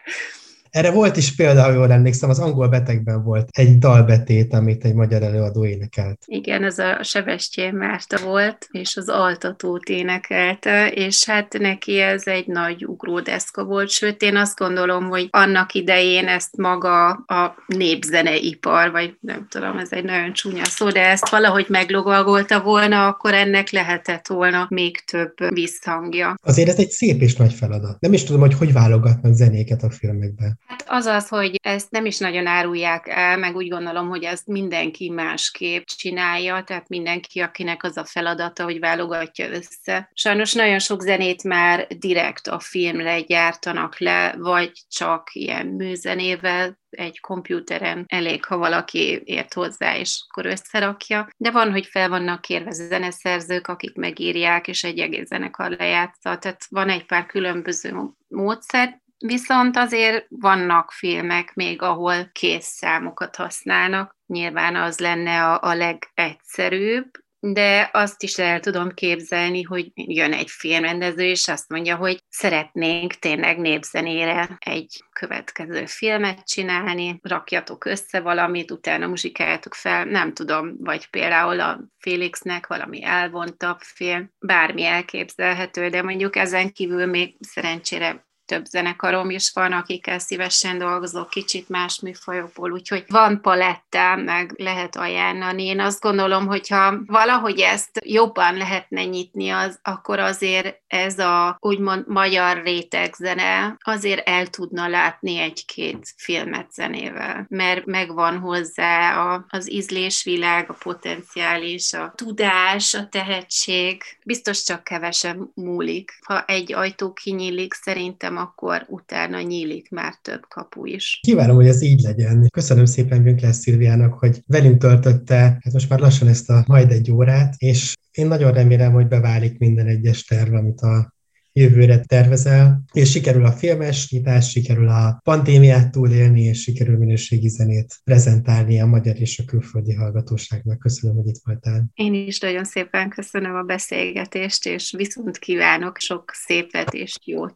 Erre 0.70 0.90
volt 0.90 1.16
is 1.16 1.34
példa, 1.34 1.62
ha 1.62 1.72
jól 1.72 1.92
emlékszem, 1.92 2.30
az 2.30 2.38
angol 2.38 2.68
betegben 2.68 3.22
volt 3.22 3.48
egy 3.52 3.78
dalbetét, 3.78 4.52
amit 4.54 4.84
egy 4.84 4.94
magyar 4.94 5.22
előadó 5.22 5.66
énekelt. 5.66 6.22
Igen, 6.26 6.64
ez 6.64 6.78
a 6.78 7.02
Sebestyén 7.02 7.74
Márta 7.74 8.24
volt, 8.24 8.66
és 8.70 8.96
az 8.96 9.08
altatót 9.08 9.88
énekelte, 9.88 10.90
és 10.90 11.24
hát 11.24 11.58
neki 11.58 12.00
ez 12.00 12.26
egy 12.26 12.46
nagy 12.46 12.84
ugródeszka 12.84 13.64
volt, 13.64 13.88
sőt 13.88 14.22
én 14.22 14.36
azt 14.36 14.58
gondolom, 14.58 15.08
hogy 15.08 15.28
annak 15.30 15.74
idején 15.74 16.26
ezt 16.26 16.56
maga 16.56 17.08
a 17.10 17.54
népzeneipar, 17.66 18.90
vagy 18.90 19.16
nem 19.20 19.46
tudom, 19.50 19.78
ez 19.78 19.92
egy 19.92 20.04
nagyon 20.04 20.32
csúnya 20.32 20.64
szó, 20.64 20.90
de 20.90 21.08
ezt 21.08 21.28
valahogy 21.28 21.66
meglogolgolta 21.68 22.60
volna, 22.60 23.06
akkor 23.06 23.34
ennek 23.34 23.70
lehetett 23.70 24.26
volna 24.26 24.66
még 24.68 25.04
több 25.04 25.34
visszhangja. 25.54 26.34
Azért 26.42 26.68
ez 26.68 26.78
egy 26.78 26.90
szép 26.90 27.20
és 27.20 27.36
nagy 27.36 27.52
feladat. 27.52 28.00
Nem 28.00 28.12
is 28.12 28.24
tudom, 28.24 28.40
hogy 28.40 28.54
hogy 28.54 28.72
válogatnak 28.72 29.34
zenéket 29.34 29.82
a 29.82 29.90
filmekben. 29.90 30.57
Hát 30.66 30.84
az 30.86 31.06
az, 31.06 31.28
hogy 31.28 31.58
ezt 31.62 31.90
nem 31.90 32.06
is 32.06 32.18
nagyon 32.18 32.46
árulják 32.46 33.08
el, 33.08 33.38
meg 33.38 33.56
úgy 33.56 33.68
gondolom, 33.68 34.08
hogy 34.08 34.24
ezt 34.24 34.46
mindenki 34.46 35.10
másképp 35.10 35.84
csinálja, 35.84 36.64
tehát 36.64 36.88
mindenki, 36.88 37.40
akinek 37.40 37.82
az 37.82 37.96
a 37.96 38.04
feladata, 38.04 38.64
hogy 38.64 38.78
válogatja 38.78 39.48
össze. 39.50 40.10
Sajnos 40.12 40.52
nagyon 40.52 40.78
sok 40.78 41.00
zenét 41.00 41.42
már 41.42 41.86
direkt 41.86 42.46
a 42.46 42.58
filmre 42.58 43.20
gyártanak 43.20 43.98
le, 43.98 44.34
vagy 44.38 44.72
csak 44.88 45.28
ilyen 45.32 45.66
műzenével, 45.66 46.78
egy 46.90 47.20
komputeren 47.20 48.04
elég, 48.08 48.44
ha 48.44 48.56
valaki 48.56 49.22
ért 49.24 49.54
hozzá, 49.54 49.96
és 49.96 50.24
akkor 50.28 50.46
összerakja. 50.46 51.28
De 51.36 51.50
van, 51.50 51.70
hogy 51.70 51.86
fel 51.86 52.08
vannak 52.08 52.40
kérve 52.40 52.70
zeneszerzők, 52.70 53.66
akik 53.66 53.96
megírják, 53.96 54.68
és 54.68 54.84
egy 54.84 54.98
egész 54.98 55.26
zenekar 55.26 55.70
lejátsza. 55.70 56.38
Tehát 56.38 56.66
van 56.68 56.88
egy 56.88 57.06
pár 57.06 57.26
különböző 57.26 57.94
módszer, 58.28 59.00
Viszont 59.18 59.76
azért 59.76 60.26
vannak 60.28 60.92
filmek 60.92 61.54
még, 61.54 61.82
ahol 61.82 62.30
kész 62.32 62.66
számokat 62.66 63.36
használnak. 63.36 64.16
Nyilván 64.26 64.76
az 64.76 64.98
lenne 64.98 65.44
a, 65.44 65.60
a 65.62 65.74
legegyszerűbb, 65.74 67.10
de 67.40 67.90
azt 67.92 68.22
is 68.22 68.38
el 68.38 68.60
tudom 68.60 68.94
képzelni, 68.94 69.62
hogy 69.62 69.90
jön 69.94 70.32
egy 70.32 70.50
filmrendező, 70.50 71.24
és 71.24 71.48
azt 71.48 71.68
mondja, 71.68 71.96
hogy 71.96 72.24
szeretnénk 72.28 73.12
tényleg 73.12 73.58
népzenére 73.58 74.56
egy 74.58 75.04
következő 75.12 75.86
filmet 75.86 76.46
csinálni, 76.46 77.18
rakjatok 77.22 77.84
össze 77.84 78.20
valamit, 78.20 78.70
utána 78.70 79.06
muzsikáljátok 79.06 79.74
fel, 79.74 80.04
nem 80.04 80.34
tudom, 80.34 80.76
vagy 80.78 81.10
például 81.10 81.60
a 81.60 81.80
Félixnek 81.98 82.66
valami 82.66 83.04
elvontabb 83.04 83.78
film, 83.80 84.30
bármi 84.38 84.84
elképzelhető, 84.84 85.88
de 85.88 86.02
mondjuk 86.02 86.36
ezen 86.36 86.72
kívül 86.72 87.06
még 87.06 87.36
szerencsére 87.40 88.27
több 88.48 88.64
zenekarom 88.64 89.30
is 89.30 89.50
van, 89.54 89.72
akikkel 89.72 90.18
szívesen 90.18 90.78
dolgozok, 90.78 91.30
kicsit 91.30 91.68
más 91.68 92.00
műfajokból, 92.00 92.72
úgyhogy 92.72 93.04
van 93.08 93.40
palettám, 93.40 94.20
meg 94.20 94.54
lehet 94.56 94.96
ajánlani. 94.96 95.64
Én 95.64 95.80
azt 95.80 96.00
gondolom, 96.00 96.46
hogyha 96.46 96.94
valahogy 97.06 97.60
ezt 97.60 98.00
jobban 98.04 98.56
lehetne 98.56 99.04
nyitni, 99.04 99.50
az, 99.50 99.78
akkor 99.82 100.18
azért 100.18 100.80
ez 100.86 101.18
a 101.18 101.56
úgymond 101.60 102.04
magyar 102.06 102.62
rétegzene 102.62 103.76
azért 103.78 104.28
el 104.28 104.46
tudna 104.46 104.88
látni 104.88 105.38
egy-két 105.38 106.14
filmet 106.16 106.72
zenével, 106.72 107.46
mert 107.48 107.86
megvan 107.86 108.38
hozzá 108.38 109.24
a, 109.24 109.44
az 109.48 109.70
ízlésvilág, 109.70 110.70
a 110.70 110.76
potenciális, 110.82 111.92
a 111.92 112.12
tudás, 112.14 112.94
a 112.94 113.08
tehetség. 113.08 114.02
Biztos 114.24 114.62
csak 114.62 114.84
kevesen 114.84 115.50
múlik. 115.54 116.18
Ha 116.26 116.44
egy 116.44 116.72
ajtó 116.72 117.12
kinyílik, 117.12 117.74
szerintem 117.74 118.36
akkor 118.38 118.86
utána 118.88 119.40
nyílik 119.40 119.90
már 119.90 120.14
több 120.22 120.42
kapu 120.48 120.86
is. 120.86 121.20
Kívánom, 121.22 121.56
hogy 121.56 121.66
ez 121.66 121.82
így 121.82 122.00
legyen. 122.00 122.46
Köszönöm 122.52 122.84
szépen 122.84 123.22
Winkler 123.22 123.54
Szilviának, 123.54 124.12
hogy 124.12 124.42
velünk 124.46 124.80
töltötte 124.80 125.36
hát 125.36 125.72
most 125.72 125.88
már 125.88 125.98
lassan 125.98 126.28
ezt 126.28 126.50
a 126.50 126.64
majd 126.66 126.90
egy 126.90 127.10
órát, 127.10 127.54
és 127.58 127.94
én 128.12 128.26
nagyon 128.26 128.52
remélem, 128.52 128.92
hogy 128.92 129.08
beválik 129.08 129.58
minden 129.58 129.86
egyes 129.86 130.24
terv, 130.24 130.54
amit 130.54 130.80
a 130.80 131.16
jövőre 131.58 132.00
tervezel, 132.00 132.82
és 132.92 133.10
sikerül 133.10 133.44
a 133.44 133.52
filmes 133.52 134.10
nyitás, 134.10 134.50
sikerül 134.50 134.88
a 134.88 135.20
pandémiát 135.24 135.90
túlélni, 135.90 136.42
és 136.42 136.62
sikerül 136.62 136.96
minőségi 136.96 137.48
zenét 137.48 138.00
prezentálni 138.04 138.80
a 138.80 138.86
magyar 138.86 139.20
és 139.20 139.38
a 139.38 139.44
külföldi 139.44 139.94
hallgatóságnak. 139.94 140.78
Köszönöm, 140.78 141.16
hogy 141.16 141.26
itt 141.26 141.40
voltál. 141.44 141.84
Én 141.94 142.14
is 142.14 142.38
nagyon 142.38 142.64
szépen 142.64 143.08
köszönöm 143.08 143.54
a 143.54 143.62
beszélgetést, 143.62 144.66
és 144.66 144.94
viszont 144.96 145.38
kívánok 145.38 145.98
sok 145.98 146.30
szépet 146.34 146.92
és 146.94 147.14
jót. 147.24 147.54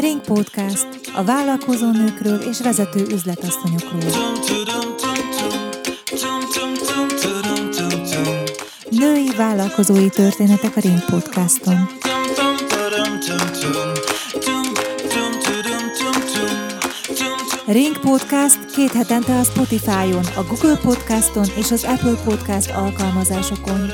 Ring 0.00 0.20
Podcast 0.20 0.88
a 1.14 1.24
vállalkozó 1.24 1.90
nőkről 1.90 2.38
és 2.50 2.60
vezető 2.60 3.00
üzletasszonyokról. 3.00 4.87
Vállalkozói 9.38 10.08
történetek 10.08 10.76
a 10.76 10.80
Ring 10.80 11.04
Podcaston. 11.04 11.88
Ring 17.66 17.98
Podcast 17.98 18.66
két 18.74 18.92
hetente 18.92 19.38
a 19.38 19.42
Spotify-on, 19.42 20.24
a 20.36 20.42
Google 20.48 20.76
Podcaston 20.76 21.44
és 21.56 21.70
az 21.70 21.84
Apple 21.84 22.14
Podcast 22.24 22.70
alkalmazásokon. 22.70 23.90